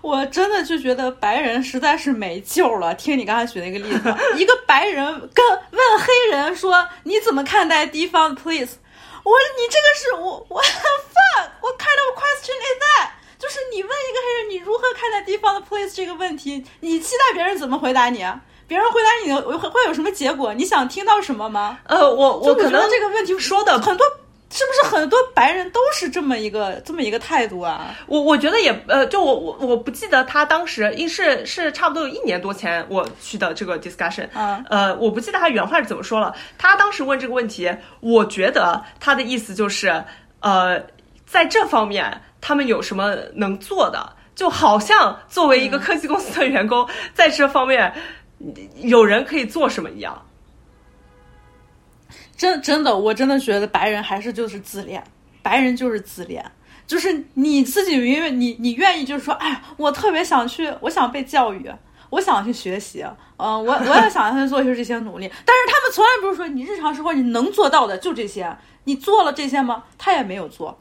[0.04, 2.94] 我真的就觉得白人实在是没救了。
[2.94, 5.04] 听你刚才举那个例子，一个白人
[5.34, 8.74] 跟问黑人说：“你怎么看待地方的 police？”
[9.24, 18.26] 我你这个是我我 fuck 我 kind of question is that 就是你问一个黑人你如何看待地方的 police 这个问题，你期待别人怎么回答你？
[18.68, 20.54] 别人回答你会会有什么结果？
[20.54, 21.80] 你想听到什么吗？
[21.86, 24.06] 呃，我我可能这个问题说的很多。
[24.52, 27.96] 是不是很多白人都是这么一个这么一个态度啊？
[28.08, 34.28] 我我觉得也呃，就我我我不记得他当时，一是是差不多有一年多前我去的这个 discussion，
[34.70, 36.36] 呃，我不记得他原话是怎么说了。
[36.58, 40.04] 他当时问这个问题，我觉得他的意思就是，
[40.40, 40.82] 呃，
[41.28, 44.14] 在这方面他们有什么能做的？
[44.36, 47.94] 就好像作为一个科技公司的员工，在这方面
[48.78, 50.26] 有人可以做什么一样。
[52.40, 55.04] 真真的，我真的觉得白人还是就是自恋，
[55.44, 56.50] 白人就是自恋，
[56.88, 61.70] 就是你自己因为你你愿意就是说，哎，我特别想去，我想被教育，
[62.10, 69.84] 我想去学习，嗯，我我也想去做出这些努力，但是他们从来不是说你日常生活你能做到的就这些，你做了这些吗？
[69.98, 70.80] 他也没有做，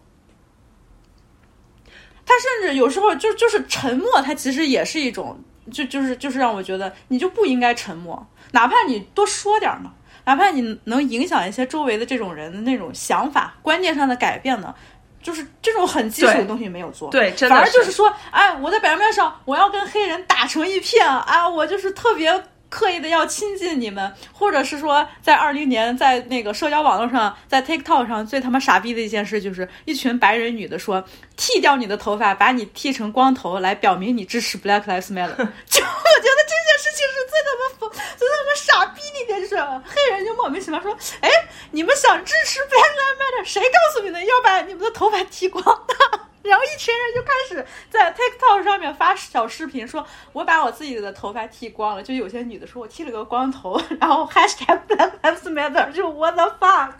[2.24, 5.36] 他甚至有时候就就是沉默，他其实也是一种，
[5.72, 9.94] 就就是就是让我觉得你就不应该沉默，哪怕你多说点嘛。
[10.28, 14.74] 哪怕你能影响一些周围的这种人的那种想法、观念上的改变呢，
[15.22, 22.30] 就是这种很基础的东西没有做，对，反而就是说，哎，我在表面上我要跟黑人打成一片啊，我就是特别。
[22.68, 31.02] 刻意的要亲近你们，或者是说，在二零年，在那个社交网络上，在 TikTok 上最他妈傻逼的一件事，就是一群白人女的说，
[31.36, 35.36] 剃掉你的头发，把你剃成光头，来表明你支持 Black Lives Matter。
[35.68, 41.30] 就我觉得这件事情是最他妈最他妈傻逼的一件事，黑人就莫名其妙说，哎，
[41.70, 46.20] 你们想支持 Black Lives Matter，谁告诉你的要把你们的头发剃光的？
[46.42, 52.02] 然后一群人就开始在 TikTok 上面发小视频，说我把我自己的头发剃光了。
[52.02, 56.92] 就有些女的说我剃了个光头，然后 Hashtag Black Lives Matter，就 What the fuck？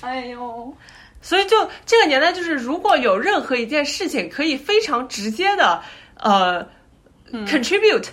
[0.00, 0.76] 哎呦，
[1.22, 5.80] 所以就这个年代，就是如果有任何一件事情可以非常直接的
[6.18, 6.68] 呃
[7.46, 8.08] contribute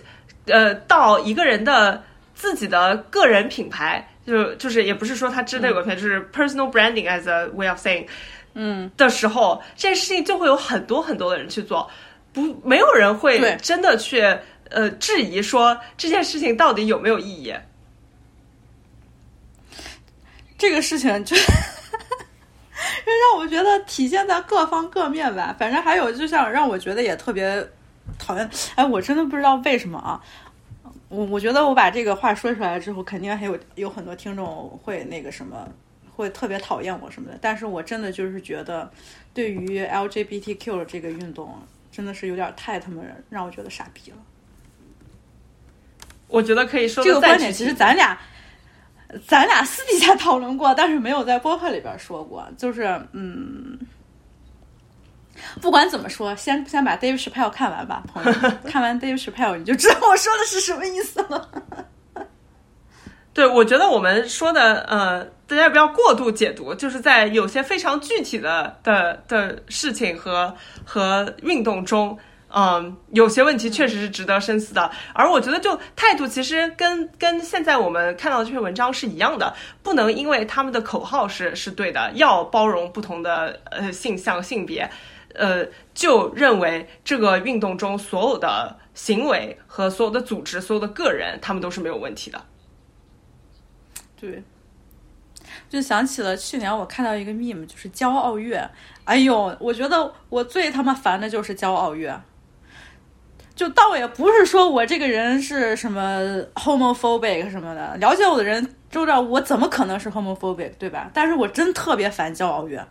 [0.45, 2.01] 呃到一个人的
[2.35, 8.07] 自己的个人品牌，就就是也不是说他真的有个品牌，就是 personal branding as a way of saying。
[8.53, 11.89] 嗯，的时候，这件事情就会有很多很多的人去做，
[12.33, 14.21] 不，没有人会真的去
[14.69, 17.53] 呃质疑说这件事情到底有没有意义。
[20.57, 21.35] 这个事情就
[23.05, 25.55] 让我觉得体现在各方各面吧。
[25.57, 27.67] 反正还有，就像让我觉得也特别
[28.19, 28.49] 讨厌。
[28.75, 30.21] 哎，我真的不知道为什么啊。
[31.09, 35.67] 我我觉得我把这个话说出来之后，肯定还有有很多听众会那个什么。
[36.21, 38.89] 会特别讨厌我什么的，但是我真的就是觉得，
[39.33, 41.59] 对于 LGBTQ 的这个运动，
[41.91, 44.17] 真的是有点太他妈让我觉得傻逼了。
[46.27, 48.17] 我觉得可以说这个观点，其实咱俩
[49.27, 52.47] 咱俩私底下讨论过，但是没有在播客里边说过。
[52.57, 53.77] 就是嗯，
[55.61, 58.31] 不管怎么说，先先把 Dave Chappelle 看完吧，朋友。
[58.63, 61.49] 看完 Dave Chappelle，你就知道我说的是什么意思了。
[63.33, 65.25] 对，我觉得我们说的，呃，
[65.55, 70.55] 大家不要过度解读，就是在有些非常具体的的的事情和
[70.85, 72.17] 和运动中，
[72.49, 74.89] 嗯，有些问题确实是值得深思的。
[75.13, 79.53] 而我觉得，就态度其实跟跟现在我们看到的这篇文章是一样的，
[79.83, 84.89] 不能因为他们的口号是是对的，要包容不同的呃性向性别，
[85.35, 92.41] 呃，就认为这个运动中所有的行为和所有的组织、所有的个人，他们都是没有问题的。
[94.19, 94.43] 对，
[95.71, 98.61] 就想起了去年我看到一个 meme，就是骄傲月。
[99.05, 102.13] 哎呦，我觉得我最他妈烦的就是骄傲月。
[103.55, 106.19] 就倒也不是说我这个人是什么
[106.55, 111.09] homophobic 什么的，了解我的人知道我怎么可能是 homophobic，对吧？
[111.13, 112.85] 但是我真特别烦骄傲月。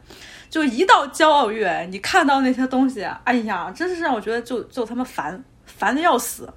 [0.49, 6.51] 就一到骄傲月，你看到那些东西，哎呀，真是让我觉得就就他妈烦，烦的要死。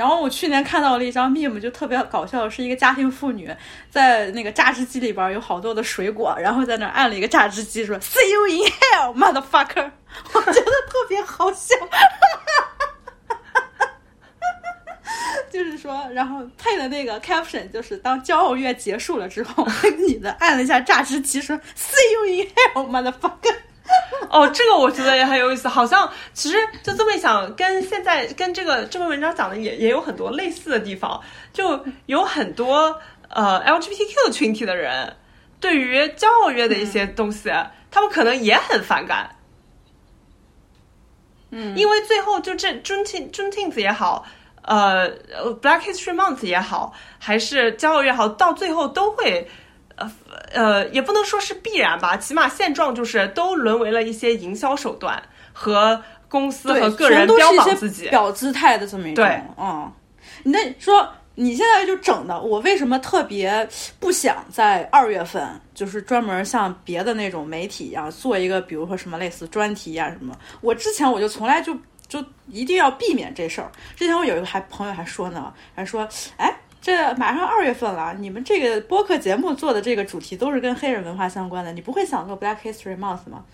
[0.00, 3.54] 然后我去年看到了一张 meme，就特别搞笑，是一个家庭妇女
[3.90, 9.90] 在那个榨汁机里边有好多的水果，然后在那按了一个榨汁机，说 “See you in hell, motherfucker”，
[10.32, 13.90] 我觉得特别好笑，哈哈哈
[15.52, 23.54] 就是说，然后配的那个 caption 就是当骄傲月结束了之后，那个女的按了一下榨汁机，说 “See you in hell, motherfucker”。
[24.30, 31.20] 哦，这个我觉得也很有意思，好像其实就这么一想，跟现在跟这个这篇文章讲的也也有很多类似的地方，
[31.52, 35.16] 就有很多呃 LGBTQ 群体的人
[35.58, 37.50] 对于骄傲月的一些东西，
[37.90, 39.34] 他们可能也很反感。
[41.50, 44.24] 嗯，因为最后就这 Juneteenth Juneteenth 也好，
[44.62, 45.10] 呃
[45.60, 49.48] ，Black History Month 也好，还是骄傲月好，到最后都会。
[50.00, 50.12] 呃
[50.52, 55.22] 呃，也不能说是必然吧，起码现状就是都沦为了一些营销手段
[55.52, 59.24] 和公司和个人标榜自己、表姿态的这么一种。
[59.24, 59.92] 对，嗯，
[60.42, 63.68] 那说你现在就整的，我为什么特别
[63.98, 70.34] 不想在二月份，就是专门像别的那种媒体一样做一个，比如说什么类似专题呀什么？
[70.60, 71.76] 我之前我就从来就
[72.08, 73.70] 就一定要避免这事儿。
[73.94, 76.52] 之前我有一个还朋友还说呢，还说，哎。
[76.80, 83.44] 这马上二月份了，你们这个播客节目做的这个主题都是跟黑人文化相关的，你不会想做 Black History Month 吗？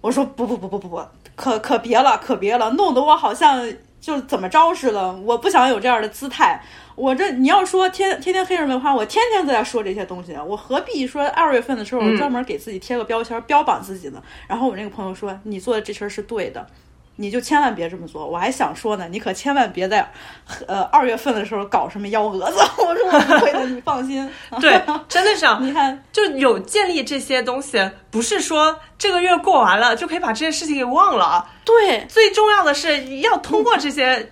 [0.00, 1.02] 我说不不不不不不，
[1.36, 3.70] 可可别了，可别了，弄得我好像
[4.00, 5.12] 就怎么着似的。
[5.12, 6.58] 我不想有这样的姿态。
[6.96, 14.22] 我这你要说天天天黑人文化，我天天都在说这些东西，我何必说二月份的时候我专门给自己贴个标签标榜自己呢？
[14.48, 16.66] 然后我那个朋友说，你做的这事儿是对的。
[17.16, 20.10] 你就千万别这么做，我还想说呢，你可千万别在，
[20.66, 22.58] 呃二月份的时候搞什么幺蛾子。
[22.82, 24.26] 我说我不会的，你放心。
[24.58, 27.78] 对，真的是， 你看，就有建立这些东西，
[28.10, 31.46] 不是说这个月过完了就可以把这件事情给忘了。
[31.64, 34.26] 对，最重要的是要通过这些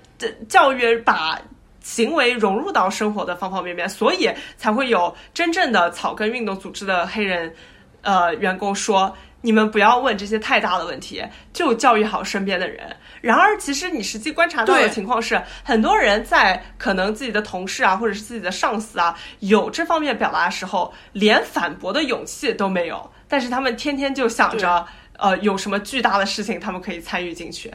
[0.49, 1.39] 教育，把
[1.83, 7.55] 行为融入到生活的方方面面，所以才会有真正的草根运动组织的黑人，
[8.01, 9.15] 呃员工说。
[9.41, 12.95] 你们不要问这些太大的问题，就教育好身边的人。
[13.21, 23.11] 然而，其实你实际观察到的情况是，很多人在可能自己的同事啊，或者是自己的上司啊，有这方面表达的时候，连反驳的勇气都没有。
[23.29, 24.87] 但是他们天天就想着，
[25.19, 27.73] 呃，有什么巨大的事情，他们可以参与进去。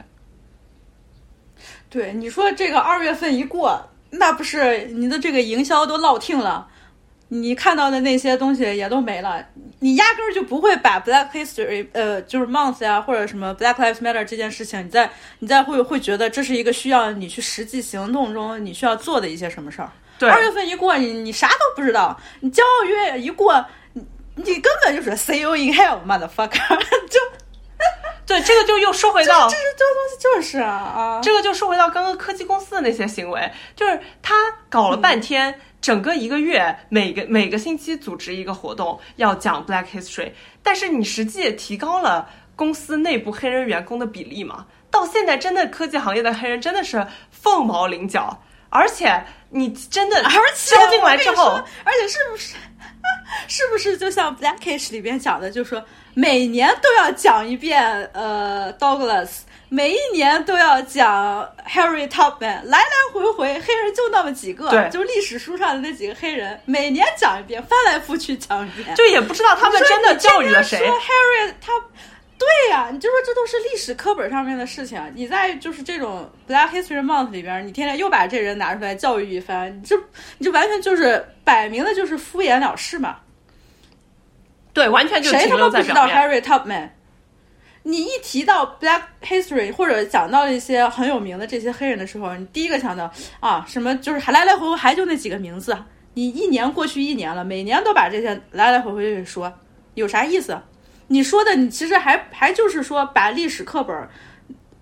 [1.90, 3.80] 对，你说这个二月份一过，
[4.10, 6.68] 那不是你的这个营销都落听了。
[7.34, 9.44] 你看到的那些东西也都没了，
[9.80, 19.90] 你压根儿就不会把 Black History 呃就是 Month 呀或者什么 Black Lives Matter 这件事情，你在你在会会觉得这是一个需要你去实际行动中你需要做的一些什么事儿。
[20.20, 24.06] 对，二月份一过，你你啥都不知道，你骄傲月一过，你
[24.36, 26.78] 你根本就是 See you in hell, motherfucker！
[27.10, 27.20] 就
[28.28, 34.36] 对这个就又说回到这是这个东西就是啊啊，这个就说回到刚刚科技公司的那些行为，就是他
[34.70, 35.60] 搞了半天。
[35.84, 40.32] 整个一个月，每个每个星期组织一个活动，要讲 Black History，
[40.64, 44.66] 但是你实际提高了公司内部黑人员工的比例嘛？
[44.90, 52.56] 到现在，真的科技行业的黑人真的是凤毛麟角，而且你真的， 而且招进来之后，而且是不是，
[53.50, 55.84] 是不是就像 Blackish 里边讲的，就是说
[56.14, 59.40] 每年都要讲一遍，呃，Douglas。
[59.74, 70.78] 每一年都要讲 Harry Tubman，来来回回黑人就那么几个，对，就历史书上的那几个黑人，每年讲一遍，翻来覆去讲一遍，就也不知道他们真的教育了谁。
[70.78, 71.72] Harry 他，
[72.38, 79.98] 对呀，你就说这都是历史课本上面的事情，你在就是这种 Black History Month 里边，你天天又把这人拿出来教育一番，你这
[80.38, 83.18] 你这完全就是摆明的就是敷衍了事嘛。
[84.72, 86.90] 对，完全就谁他妈不知道 Harry Tubman？
[87.84, 95.78] 你一提到 Black History 或者讲到一些很有名的这些黑人的时候，你第一个想到啊什么就是还来来回回还就那几个名字，
[96.14, 99.52] 你一年过去一年了，每年都把这些来来回回的说，
[99.96, 100.58] 有啥意思？
[101.08, 104.10] 你说的你其实还还就是说把历史课本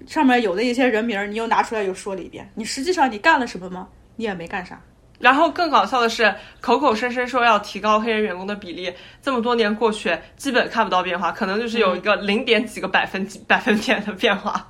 [0.06, 2.50] 上面有的一些人名，你又拿出来又说了一遍。
[2.54, 3.88] 你实际上你干了什么吗？
[4.16, 4.80] 你也没干啥。
[5.22, 14.68] 然后更搞笑的是，口口声声说要提高黑人员工的比例，这么多年过去，基本看不到变化，可能就是有一个零点几个百分几 百分点的变化。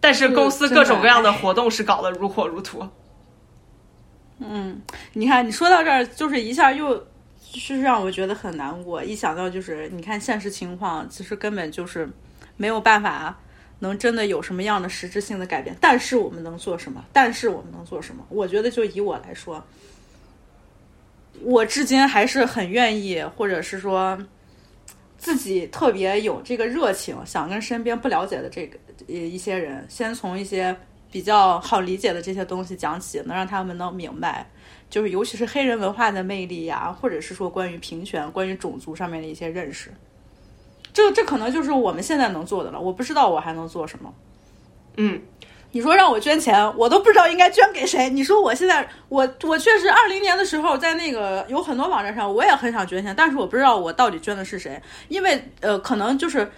[0.00, 2.90] 但是公司各种各样的活动是搞得如火如荼。
[4.40, 4.82] 嗯，
[5.12, 9.04] 你看，你说到这儿，就是一下又就是让我觉得很难过。
[9.04, 12.10] 一想到就是你看现实情况，其实根本就是
[12.56, 13.38] 没有办法
[13.82, 15.76] 能真的有什么样的实质性的改变。
[15.80, 17.04] 但是我们能做什么？
[17.12, 18.24] 但是我们能做什么？
[18.30, 19.62] 我觉得就以我来说，
[21.42, 24.16] 我至今还是很愿意，或者是说
[25.18, 30.74] 自己特别有这个热情，想跟身边不了解的这个一些人，先从一些。
[31.12, 34.46] 比较好理解的这些东西讲起，能让他们能明白，
[34.88, 39.92] 就是尤其是黑人文化的魅力呀，或者是说关于平权、关于种族上面的一些认识。
[40.92, 42.80] 这这可能就是我们现在能做的了。
[42.80, 44.12] 我不知道我还能做什么。
[44.96, 45.20] 嗯，
[45.70, 48.10] 你说让我捐钱，我都不知道应该捐给谁。
[48.10, 56.50] 你说我现在，我我确实二零年的时候在那个有很多网站上，我也很想捐钱，但是我不知道我到底捐的是谁，因为呃，可能就是。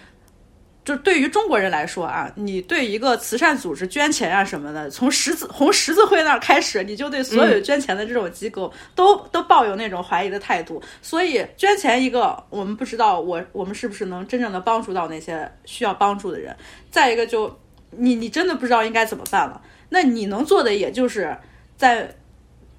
[0.85, 10.83] 就对于中国人来说啊，你对一个慈善组织捐钱啊什么的，从十字红十字会那儿开始，你就对所有捐钱的这种机构都都抱有那种怀疑的态度。
[11.01, 16.55] 所以捐钱一个，我们不知道我我们是不是能真正的帮助到那些需要帮助的人。
[16.91, 17.59] 再一个，就
[17.91, 19.63] 你你真的不知道应该怎么办了。
[19.89, 21.35] 那你能做的也就是
[21.79, 22.15] 在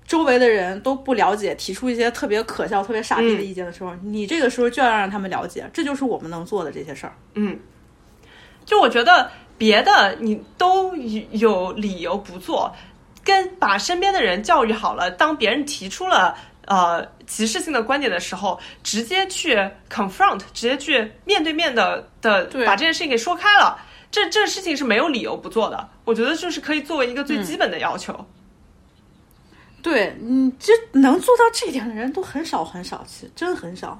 [0.06, 7.14] 周围的人都不了解，提出一些特别可笑、特别傻逼的意见的时候，你这个时候就要让他们了解，这就是我们能做的这些事儿。
[7.34, 7.57] 嗯。
[8.66, 10.96] 就我觉得别的你都
[11.32, 12.74] 有理由不做，
[13.24, 16.36] 跟把身边的人教育好了，当别人提出了
[16.66, 19.56] 呃歧视性的观点的时候，直接去
[19.90, 23.80] confront，直接去面对面的的把这件事情给说开了，
[24.12, 25.90] 这这事情是没有理由不做的。
[26.04, 28.26] 我觉得就是可以作为一个最基本的要求。
[29.82, 34.00] 对，你这能做到这一点的人都很少很少，其实真很少。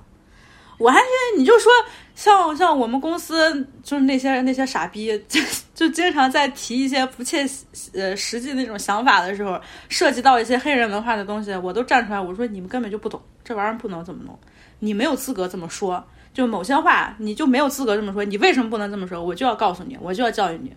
[0.78, 1.72] 我还觉得你就说
[2.16, 5.40] 像像我们公司就是那些那些傻逼，就
[5.74, 7.46] 就经常在提一些不切
[7.94, 14.38] 呃实际那种想法的时候，涉及到一些黑人文化的东西，我都站出来我说你们根本就不懂，这玩意儿不能这么弄，
[14.80, 16.04] 你没有资格这么说，
[16.34, 19.24] 就某些话你就没有资格这么说，你为什么不能这么说？
[19.24, 20.74] 我就要告诉你，我就要教育你。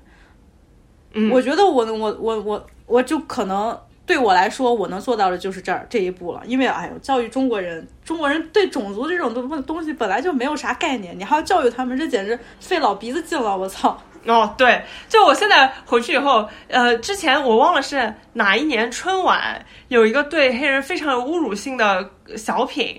[1.14, 3.78] 嗯，我觉得我我我我我就可能。
[4.08, 6.40] 对我来说，我能做到的就是这儿这一步了。
[6.46, 13.56] 因为，哎呦，教育中国人，中国人对种族这种东东西本来就没有啥概念，你还要教育他们，这简直费老鼻子劲了！
[13.56, 13.96] 我操！
[14.24, 22.98] 哦，对，就我现在回去以后，呃，之前我忘了是哪一年春晚有一个对黑人非常有侮辱性的小品，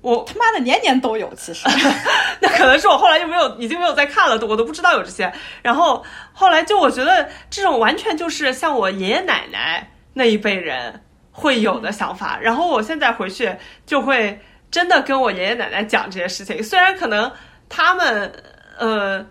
[0.00, 1.68] 我他妈的年年都有，其实，
[2.40, 5.30] 那可能是我后来就没有，已经没有再看了，我都不知道有这些。
[5.62, 6.02] 然后
[6.38, 9.90] 后来就我觉得这种完全就是像我爷爷奶奶。
[10.14, 11.00] 那一辈人
[11.30, 13.54] 会有的想法，然后我现在回去
[13.86, 14.36] 就会
[14.68, 16.60] 真的跟我爷爷奶奶讲这些事情。
[16.64, 17.30] 虽然可能
[17.68, 18.32] 他们，
[18.78, 19.24] 呃，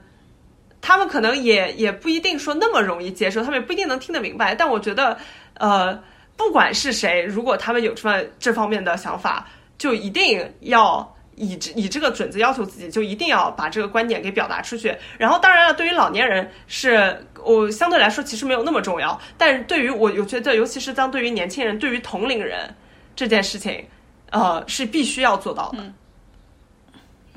[0.80, 4.56] 他们可能也也不一定说那么容易接受，他们也不一定能听得明白。
[4.56, 5.18] 但我觉得，
[5.56, 6.02] 呃，
[6.38, 9.46] 不管是谁，如果他们有这么这方面的想法，
[9.78, 11.17] 就一定要。
[11.38, 14.94] 以以这个准则要求自己，就一定要把这个观点给表达出去。
[15.18, 19.18] 然后，当然了，对于老年人，是我相对来说其实没有那么重要。
[19.38, 22.74] 但是对于我，我觉得，尤其是当对于年轻人，对于同龄人
[23.16, 23.86] 这件事情，
[24.32, 25.94] 呃，是必须要做到的。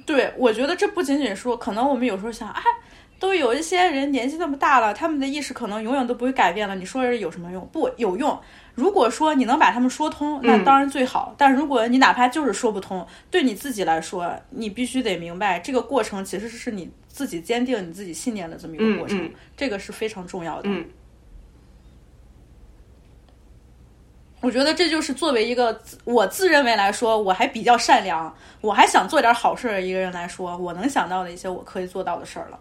[0.07, 2.63] 对，我觉得这不仅仅说，可能我们有时候想，哎，
[3.19, 6.75] 都有一些人年纪那么大了，他们的意识可能永远都不会改变了。
[6.75, 7.69] 你说有什么用？
[7.71, 8.41] 不有用。
[8.75, 11.35] 如果说你能把他们说通，那当然最好。
[11.37, 20.69] 但如果你哪怕就是说不通，对你自己来说，你必须得明白，这个过程其实是你自己坚定你自己信念的这么一个过程，这个是非常重要的。
[20.71, 20.87] 嗯，
[24.41, 32.59] 我觉得这就是作为一个我自认为来说，我还比较善良，我还想做点好事的一个人来说，我能想到的一些我可以做到的事儿了。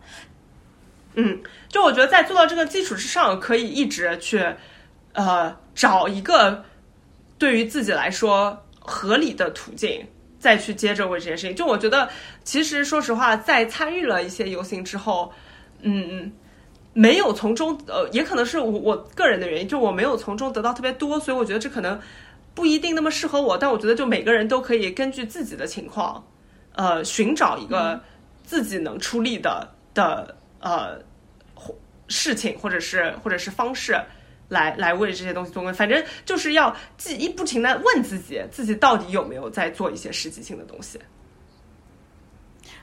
[1.14, 4.44] 嗯，就我觉得在做到这个基础之上，可以一直去。
[5.14, 6.64] 呃，找一个
[7.38, 10.06] 对于自己来说合理的途径，
[10.40, 11.56] 再去接着为这件事情。
[11.56, 12.10] 就我觉得，
[12.44, 15.31] 其实说实话，在参与了一些游行之后，
[15.81, 16.31] 嗯，
[16.94, 21.99] 没有从中，呃，也可能是我我个人的原因，就我没有从中得到特别多，所以我觉得这可能
[22.53, 23.57] 不一定那么适合我。
[23.57, 26.23] 但我觉得，就每个人都可以根据自己的情况，
[26.73, 27.99] 呃，寻找一个
[28.44, 30.99] 自己能出力的的呃
[32.07, 33.99] 事情，或者是或者是方式。
[34.50, 41.00] 来来为这些东西做功，反正就是要记一不停的问自己，自己到底有没有在做一些实际性的东西。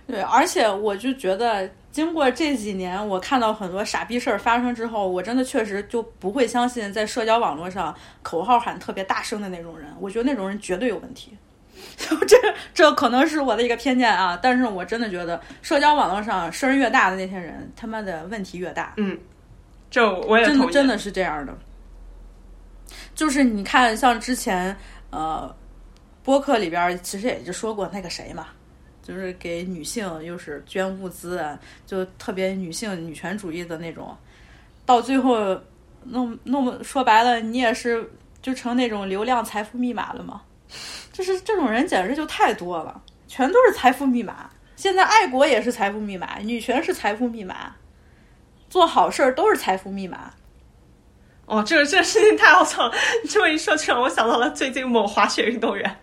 [0.07, 9.93] 对，而且我就觉得，经过这几年，我看到很多傻逼事儿发生之后，我真的确实就不会相信在社交网络上口号喊特别大声的那种人。
[9.99, 11.37] 我觉得那种人绝对有问题。
[12.27, 12.37] 这
[12.73, 18.95] 这可能是我的一个偏见啊，但是我真的觉得社交网络上声越大的那些人，他妈的问题越大。
[18.97, 19.19] 嗯，
[19.97, 21.57] 这我也真的真的是这样的。
[23.15, 24.77] 就是你看，像之前
[25.09, 25.57] 呃，
[26.23, 28.49] 播客里边其实也就说过那个谁嘛。
[29.03, 31.43] 就是给女性又是捐物资，
[31.87, 34.15] 就特别女性女权主义的那种，
[34.85, 35.59] 到最后
[36.03, 38.07] 弄弄说白了，你也是
[38.43, 40.43] 就成那种流量财富密码了吗？
[41.13, 44.51] 就是这种人简直就太多了，全都是财富密码。
[44.75, 47.75] 现在爱国也是财富密码，女权是财富密码，
[48.77, 50.35] 做好事儿都是财富密码。
[51.47, 52.95] 哦，这个这个事情太好笑了！
[53.25, 55.83] 你这么一说，就让我想到了最近某滑雪运动员。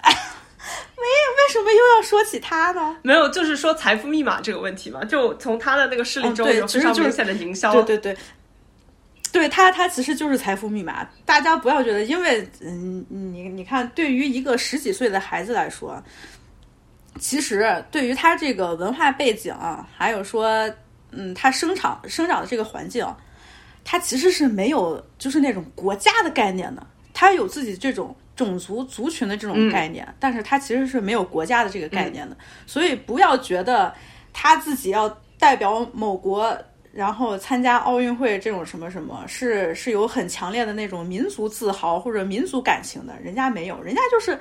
[0.00, 2.98] 没为什么又要说起他呢？
[3.02, 5.04] 没有，就是说财富密码这个问题嘛。
[5.04, 7.72] 就从他的那个事例中有非常明显的营销。
[7.82, 8.16] 对对对，
[9.32, 11.04] 对他他其实就是财富密码。
[11.24, 16.00] 大家不要觉得，因为嗯，你你看，对于一个十几岁的孩子来说，
[17.18, 19.54] 其实对于他这个文化背景，
[19.96, 20.48] 还有说
[21.10, 23.06] 嗯，他生长生长的这个环境，
[23.84, 26.86] 他其实是没有就是那种国家的概念的。
[27.12, 28.14] 他有自己这种。
[28.36, 32.36] 种族族群的这种概念，但是他其实是没有国家的这个概念的，
[32.66, 33.90] 所以不要觉得
[34.30, 36.54] 他自己要代表某国，
[36.92, 44.38] 然后参加奥运会这种什么什么，是是有很强烈的那种民族自豪或者民族感情的，人家没有，人家就是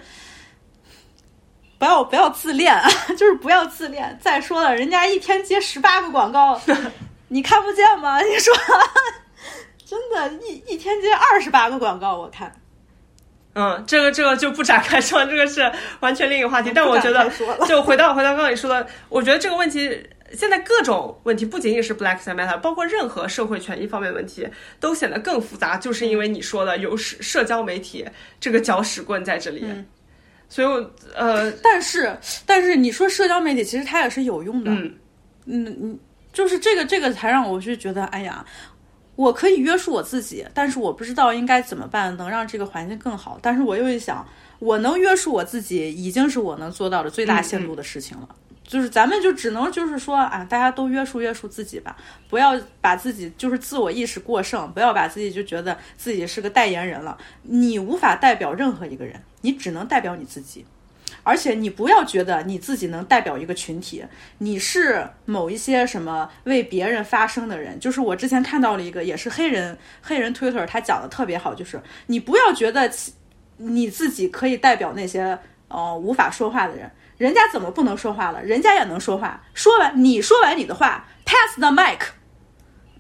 [1.86, 4.18] 不要不要自恋啊， 就是不要自恋。
[4.20, 6.60] 再说了，人家一天接十八个广告，
[7.30, 8.20] 你看不见吗？
[8.26, 8.52] 你说
[9.86, 12.52] 真的，一一天接二十八个广告，我看。
[13.54, 16.72] 嗯，这个这个就不展开说，这个是完全另一个话题。
[16.74, 17.30] 但我觉得，
[17.68, 24.50] 就回到回到刚刚你说的，我觉得这个问题现在各种问题不仅仅是 Black Lives Matter，包括任何社会权益方面的问题
[24.80, 28.04] 都显得更复杂，就是因为你说的有社社交媒体
[28.40, 29.64] 这个搅屎棍在这里。
[30.50, 34.72] 所以，我呃，但是但是你说社交媒体其实它也是有用的。
[34.72, 34.94] 嗯
[35.46, 36.00] 嗯嗯，
[36.34, 38.46] 就是这个这个才让我就觉得，哎呀。
[39.18, 43.40] 我可以约束我自己，但是我不知道应该怎么办能让这个环境更好。
[43.42, 44.28] 但是我又一想，
[44.60, 48.28] 我能约束我自己，已经是我能做到的最大限度的事情了。
[48.68, 51.96] 就是咱们就只能就是说啊，大家都约束约束自己吧，
[52.30, 57.18] 不要把自己就是自我意识过剩，不要把自己就觉得自己是个代言人了。
[57.44, 60.66] 你无法代表任何一个人，你只能代表你自己。
[61.22, 64.06] 而且你不要觉得你自己能代表一个群体，
[64.38, 67.80] 你是某一些什么为别人发声的人。
[67.80, 72.92] 就是我之前看到了一个，也是黑人黑人 Twitter，他讲的特别好，就是你不要觉得
[73.58, 75.38] 你自己可以代表那些
[75.68, 78.44] 呃无法说话的人，人家怎么不能说话了？
[78.44, 79.44] 人家也能说话。
[79.54, 82.00] 说完你说完你的话，pass the mic，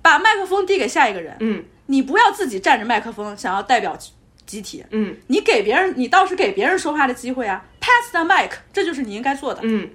[0.01, 1.35] 把麦克风递给下一个人。
[1.39, 3.97] 嗯，你不要自己占着麦克风想要代表。
[4.45, 9.89] 集体，嗯，你给别人，你倒是给别人说话的机会啊，pass the mic，这就是你应该做的，嗯，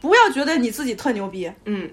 [0.00, 1.90] 不要觉得你自己特牛逼，嗯，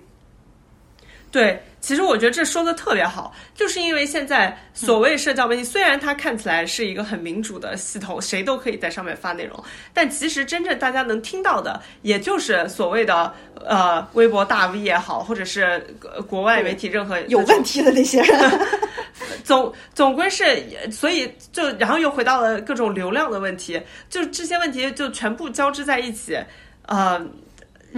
[1.31, 1.61] 对。
[1.79, 9.63] 其实我觉得这说的特别好，就是因为现在所谓社交媒体，虽然它看起来是一个很民主的系统，谁都可以在上面发内容，
[9.93, 13.31] 但其实真正大家能听到的，也就是所谓的
[13.63, 15.79] 呃微博大 V 也好，或者是
[16.27, 18.59] 国外媒体任何有问题的那些人，
[19.45, 20.43] 总总归是，
[20.91, 23.79] 所以就然后又回到了各种流量的问题，
[24.09, 26.37] 就这些问题就全部交织在一起，
[26.87, 27.25] 呃。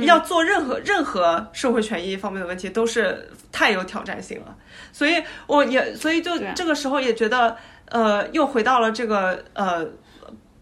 [0.05, 4.55] 要做任何任何社会权益方面的问题，都是太有挑战性了。
[4.91, 7.55] 所以我也所以就这个时候也觉得，
[7.85, 9.85] 呃，又回到了这个呃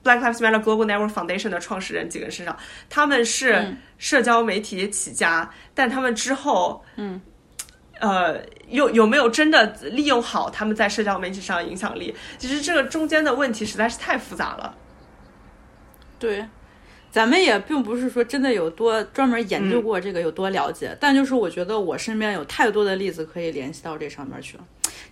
[0.03, 2.57] ，Black Lives Matter Global Network Foundation 的创始人几个人身上。
[2.89, 7.21] 他们是社交媒体起家，但他们之后，嗯，
[7.99, 12.15] 呃，有有没有真的利用好他们在社交媒体上的影响力？
[12.37, 14.75] 其实这个中间的问题实在是太复杂了。
[16.19, 16.45] 对。
[17.17, 24.63] 咱们也并不是说真的有多专门研究过这个有多了解，但就是我觉得我身边有太多的例子可以联系到这上面去了。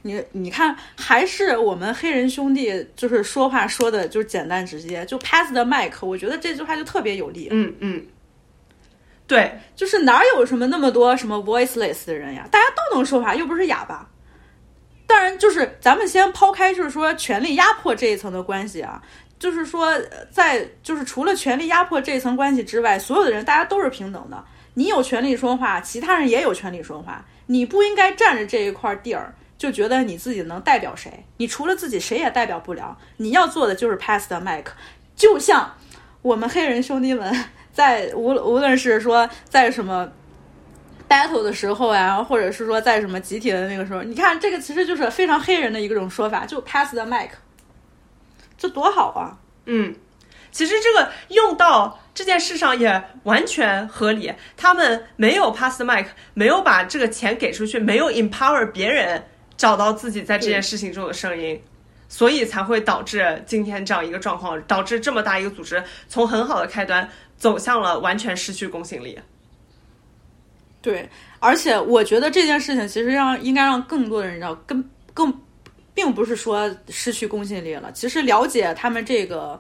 [0.04, 7.48] 你你看，还是我们黑人兄弟就是说话说的就是简单直接，就 pass the mic，我觉得这句话就特别有力。
[7.50, 8.06] 嗯嗯，
[9.26, 12.48] 对，就是哪有什么那么多什么 voiceless 的人呀？
[12.52, 14.08] 大家都能说话，又不是哑巴。
[15.08, 19.02] 当然，就是咱们先抛开就是说权力压迫这一层的关系啊。
[19.46, 19.94] 就是说，
[20.32, 24.44] 在就是除了权力压迫这一层关系之外，所有的人大家都是平等的。
[24.74, 27.24] 你有权利说话，其他人也有权利说话。
[27.46, 31.24] 你不应该占着这一块地儿，就觉得你自己能代表谁？
[31.38, 32.98] 你除了自己谁也代表不了。
[33.18, 34.66] 你要做的就是 pass the mic，
[35.16, 35.72] 就像
[36.24, 37.32] 我们黑人兄弟们
[37.72, 40.12] 在无无论是说在什么
[41.08, 47.30] battle 的时候呀，或者是说在什么集体的那个时候，你看这个其实就是非常黑人的一个种说法，就 pass the mic，
[48.58, 49.38] 这多好啊！
[49.66, 49.96] 嗯，
[50.52, 54.34] 其实这个用到这件事上也完全合理。
[54.56, 59.24] 他们没有 pass the mic，没有把这个钱给出去，没有 empower 别人
[59.58, 61.62] 找到自己在这件事情中的声音，
[62.08, 69.20] 所以才会导致今天这样一个状况，导致这么大一个组织从很好的开端走向了完全失去公信力。
[70.82, 71.10] 对，
[71.40, 75.34] 而且我觉得这件事情其实让应该让更多的人知道，更更
[75.96, 77.92] 并不是说失去公信力了。
[77.94, 79.60] 其实了解他们这个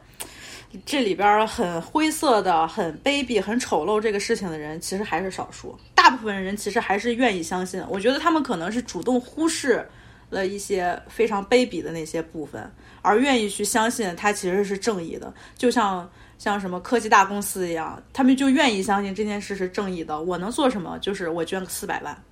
[0.85, 5.75] 这里边很灰色的、很卑鄙、很丑陋这个事情的人，其实还是少数。
[5.95, 7.83] 大部分人其实还是愿意相信。
[7.89, 9.83] 我觉得他们可能是主动忽视
[10.29, 12.71] 了一些非常卑鄙的那些部分，
[13.01, 15.33] 而愿意去相信他其实是正义的。
[15.57, 16.07] 就像。
[16.37, 20.21] 像什么科技大公司一样，他们就愿意相信这件事是正义的。
[20.21, 20.99] 我能做什么？
[20.99, 22.23] 就是我捐个四百万。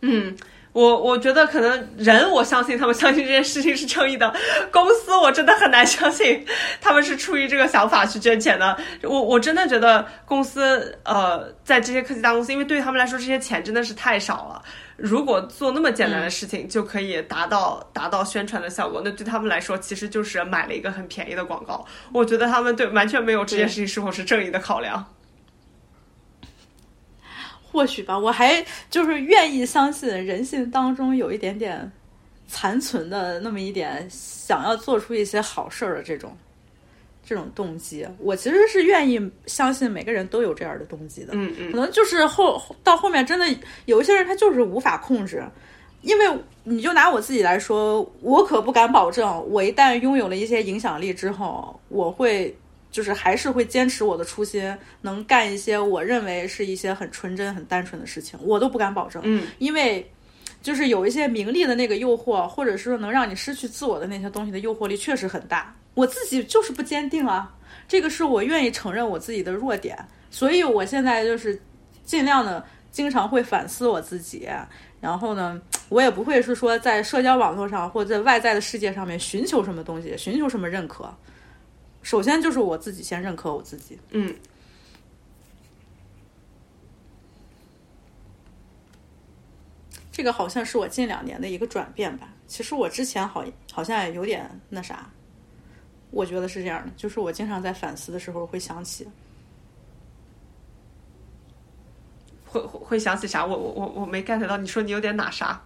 [0.00, 0.36] 嗯，
[0.72, 4.34] 我我觉得可能人我相信他们相信这件事情是正义的，
[4.70, 6.44] 公司我真的很难相信
[6.80, 8.76] 他们是出于这个想法去捐钱的。
[9.02, 14.62] 我我真的觉得公司呃，在这些科技大公司，因为对他们来说，这些钱真的是太少了。
[14.96, 21.84] 如果做那么简单的事情就可以达到达到宣传的效果，那对他们来说其实就是买了一个很便宜的广告。
[22.12, 25.04] 我觉得他们对完全没有这件事情是否是正义的考量。
[27.72, 31.90] 或许吧，我还就是愿意相信人性当中有一点点
[32.46, 36.36] 残存的那么一点想要做出一些好事儿的这种。
[37.24, 41.28] 这种动机，我其实是愿意相信每个人都有这样的动机的。
[41.34, 43.46] 嗯嗯，可能就是后到后面真的
[43.84, 45.42] 有一些人他就是无法控制，
[46.02, 52.54] 因为你就拿我自己来说，我可不敢保证，我一旦拥有了一些影响力之后，我会
[52.92, 59.20] 就是还是会坚持我的初心，能干一些我认为是一些很纯真、很单纯的事情，我都不敢保证。
[59.24, 60.08] 嗯，因为
[60.60, 65.74] 就是有一些名利的那个诱惑，或者是说能让你失去自我的那些东西的诱惑力确实很大。
[65.94, 67.52] 我自己就是不坚定啊，
[67.88, 69.98] 这个是我愿意承认我自己的弱点，
[70.30, 71.60] 所以我现在就是
[72.04, 74.48] 尽量的经常会反思我自己，
[75.00, 81.12] 然后呢，我也不会是说在社交网络上或者在外在的世界上面寻求什么东西，寻求什么认可。
[82.02, 83.98] 首先就是我自己先认可我自己。
[84.10, 84.34] 嗯，
[90.10, 92.28] 这个好像是我近两年的一个转变吧。
[92.46, 95.08] 其实我之前好好像也有点那啥。
[96.10, 99.08] 我觉得是这样的，就是我经常在反思的时候会想起，
[102.44, 103.46] 会会会想起啥？
[103.46, 105.62] 我我我我没 get 到，你说你有点哪啥？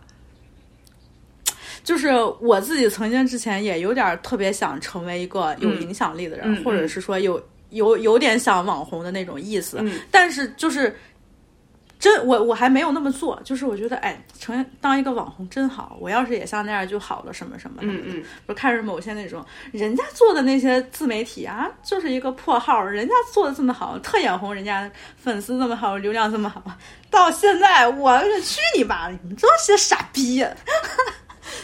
[1.87, 7.41] 就是我自己曾经之前也有点特别想成为一个有影响力的人，或者是说有
[7.71, 9.81] 有有点想网红的那种意思，
[10.11, 10.95] 但是就是。
[11.99, 15.97] 真我我还没有那么做，就是我觉得哎，成当一个网红真好。
[15.99, 17.89] 我要是也像那样就好了，什么什么的。
[17.89, 18.25] 嗯嗯。
[18.45, 19.43] 不看着某些那种
[19.73, 26.63] 人家做的那些自媒体啊，就是一个破号，人家做的这么好，特眼红，人家粉丝这么好，流量这么好。
[27.11, 29.19] 到现在我去你妈的！
[29.23, 30.45] 你们这些傻逼！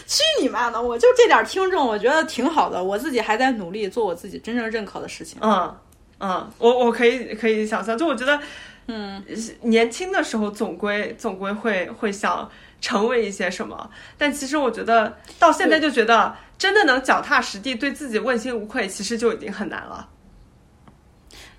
[0.07, 0.81] 去你妈的！
[0.81, 2.83] 我就这点听众，我觉得挺好的。
[2.83, 5.37] 我自己还在努力做我自己真正认可的事情。
[5.41, 5.75] 嗯
[6.19, 8.39] 嗯，我我可以可以想象，就我觉得。
[8.87, 9.23] 嗯，
[9.61, 12.51] 年轻的时候总归总归会会想
[12.81, 20.05] 成为一些什么，但其实我觉得到现在就觉得真的能脚踏实地，对自己问心无愧，其实就已经很难了。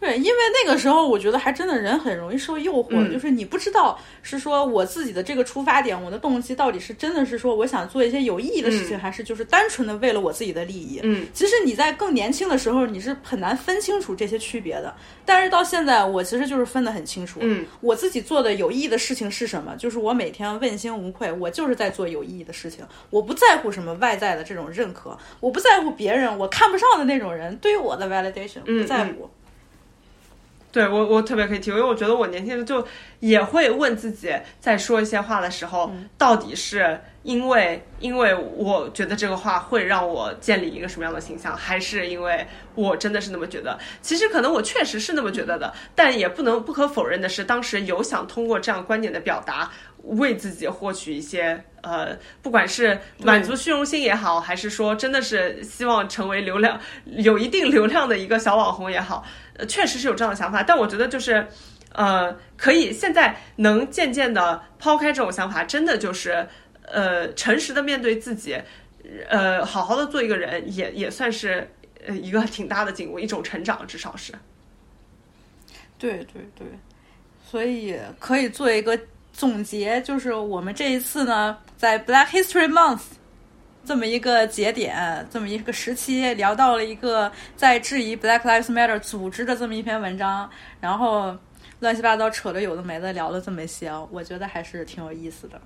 [0.04, 11.00] 对，因为那个时候我觉得还真的人很容易受诱惑，就是你不知道是说我自己的这个出发点，我的动机到底是真的是说我想做一些有意义的事情，还是就是单纯的为了我自己的利益。
[11.02, 14.94] 嗯，其实你在更年轻的时候你是很难分清楚这些区别的，
[15.24, 17.40] 但是到现在我其实就是分得很清楚。
[17.42, 19.74] 嗯，我自己做的有意义的事情是什么？
[19.78, 29.30] 就是我每天问心无愧，我就是在做有意义的事情，我不在乎什么外在的这种认可，我不在乎别人我看不上的那种人对于我的 validation，不在乎。
[30.74, 32.84] 对我，我特别可以体会，因为我觉得我年轻的就
[33.20, 42.44] 也会问自己，在说一些话的时候，到底是因为因为我觉得这个话会让我建立一个什么样的形象，还是因为
[42.74, 43.78] 我真的是那么觉得？
[44.02, 49.70] 其实可能我确实是那么觉得的，但也不能不可否认的是，当时有想通过这样观点的表达，
[50.02, 59.24] 为自己获取一些呃，不管是满足虚荣心也好，还是说真的是希望成为流量有一定流量的一个小网红也好。
[59.56, 61.46] 呃，确实是有这样的想法，但我觉得就是，
[61.92, 66.46] 呃，可以现在能渐渐的抛开这种想法，真的就是，
[66.82, 68.60] 呃诚实的面对自己，
[69.28, 71.70] 呃好好的做一个人，也也算是
[72.06, 74.32] 呃一个挺大的进步，一种成长，至少是。
[75.96, 76.66] 对对对，
[77.48, 78.98] 所以可以做一个
[79.32, 83.02] 总结，就是我们这一次呢，在 Black History Month
[83.86, 90.48] 这么一个节点，这么一个时期，聊到了一个在质疑 Black Lives Matter 组织的这么一篇文章，
[90.80, 91.36] 然后
[91.80, 95.60] 乱七八糟扯的有的没的聊了这么些，我觉得还是挺有意思的。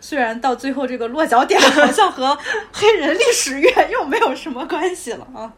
[0.00, 2.38] 虽然到最后这个落脚点好像和
[2.72, 5.52] 黑人历史月又没有什么关系了啊。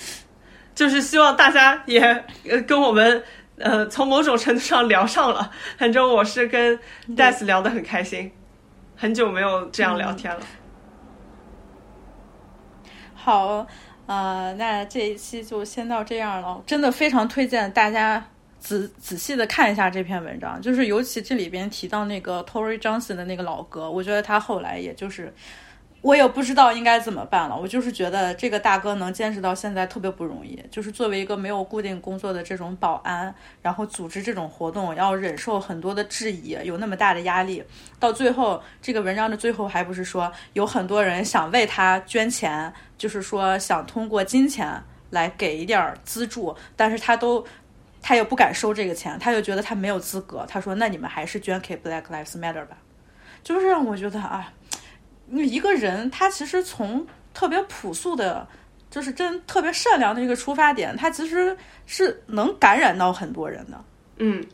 [0.76, 2.02] 就是希望大家也
[2.48, 3.24] 呃跟我们
[3.56, 6.78] 呃从某种程度上聊上了，反正我是跟
[7.08, 8.30] Death 聊得很开心，
[8.94, 10.40] 很久没有这样聊天了。
[13.26, 13.66] 好，
[14.06, 16.62] 呃，那这一期就先到这样了。
[16.64, 18.24] 真的非常推荐大家
[18.60, 25.34] 仔仔细的看一下这篇文章，就是尤其这里边提到那个 Tory Johnson 的那个老哥，我觉得他后来也就是。
[26.02, 27.58] 我也不知道应该怎么办了。
[27.58, 30.62] 我就是觉得这个大哥能坚持到现在特别不容易。
[30.70, 37.64] 就是作为一个没有固定工作的这种保安，然后组织这种活动，要忍受很多的质疑，有那么大的压力。
[37.98, 47.44] 到最后，这个文章的最后还不是说有很多人想为他捐钱，就是说想通过金钱来给一点资助，但是他都
[48.00, 50.46] 他又不敢收这个钱，他就觉得他没有资格。
[50.48, 52.76] 他说：“那你们还是捐给 Black Lives Matter 吧。”
[53.42, 54.52] 就是让我觉得啊。
[55.30, 58.46] 一个人，他其实从特别朴素的，
[58.90, 63.84] 就是真特别善良的一个出发点，他其实是能感染到很多人的。
[64.18, 64.44] 嗯，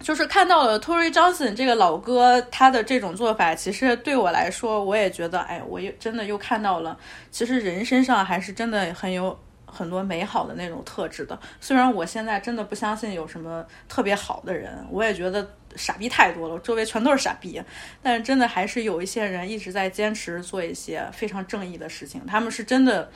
[0.00, 6.98] 就是看到了 Tory Johnson 这个老哥他的这种做法，其实对我来说，我也觉得，哎，我又真的又看到了，
[7.30, 9.38] 其实人身上还是真的很有
[9.70, 11.38] 很多美好的那种特质的。
[11.60, 15.48] 虽然我现在真的不相信有什么特别好的人，我也觉得。
[15.76, 17.62] 傻逼太多了，周围全都是傻逼。
[18.02, 22.24] 但是真的还是有一些人一直在坚持做一些非常正义的事情。
[22.26, 23.08] 他们是真的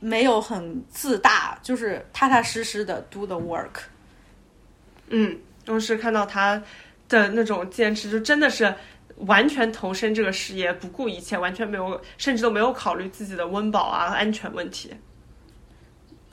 [0.00, 3.82] 没有很自大，就是踏踏实实的 do the work。
[5.08, 6.60] 嗯，当时看到他
[7.06, 8.74] 的那种坚持，就真的是
[9.18, 14.90] 完全投身这个事业，不顾一切，完全没有，甚至都没有考虑自己的温饱啊、安全问题。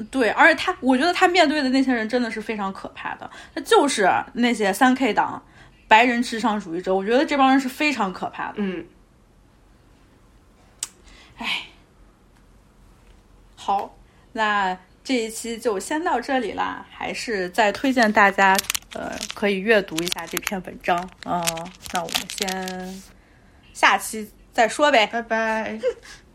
[0.10, 5.44] 对，而且他，我觉得他面对的那些人真的是非常可怕的，他就是那些三 K 党、
[5.88, 8.56] 白人至上主义者，我觉得这帮人是非常可怕的。
[8.58, 8.86] 嗯，
[11.38, 11.64] 哎，
[13.56, 13.94] 好，
[14.32, 18.56] 那这一期就先到这里啦，还是再推荐大家，
[18.94, 20.98] 呃，可以阅读一下这篇文章。
[21.26, 21.44] 嗯，
[21.94, 23.04] 那我们先
[23.74, 25.80] 下期再说呗，拜拜。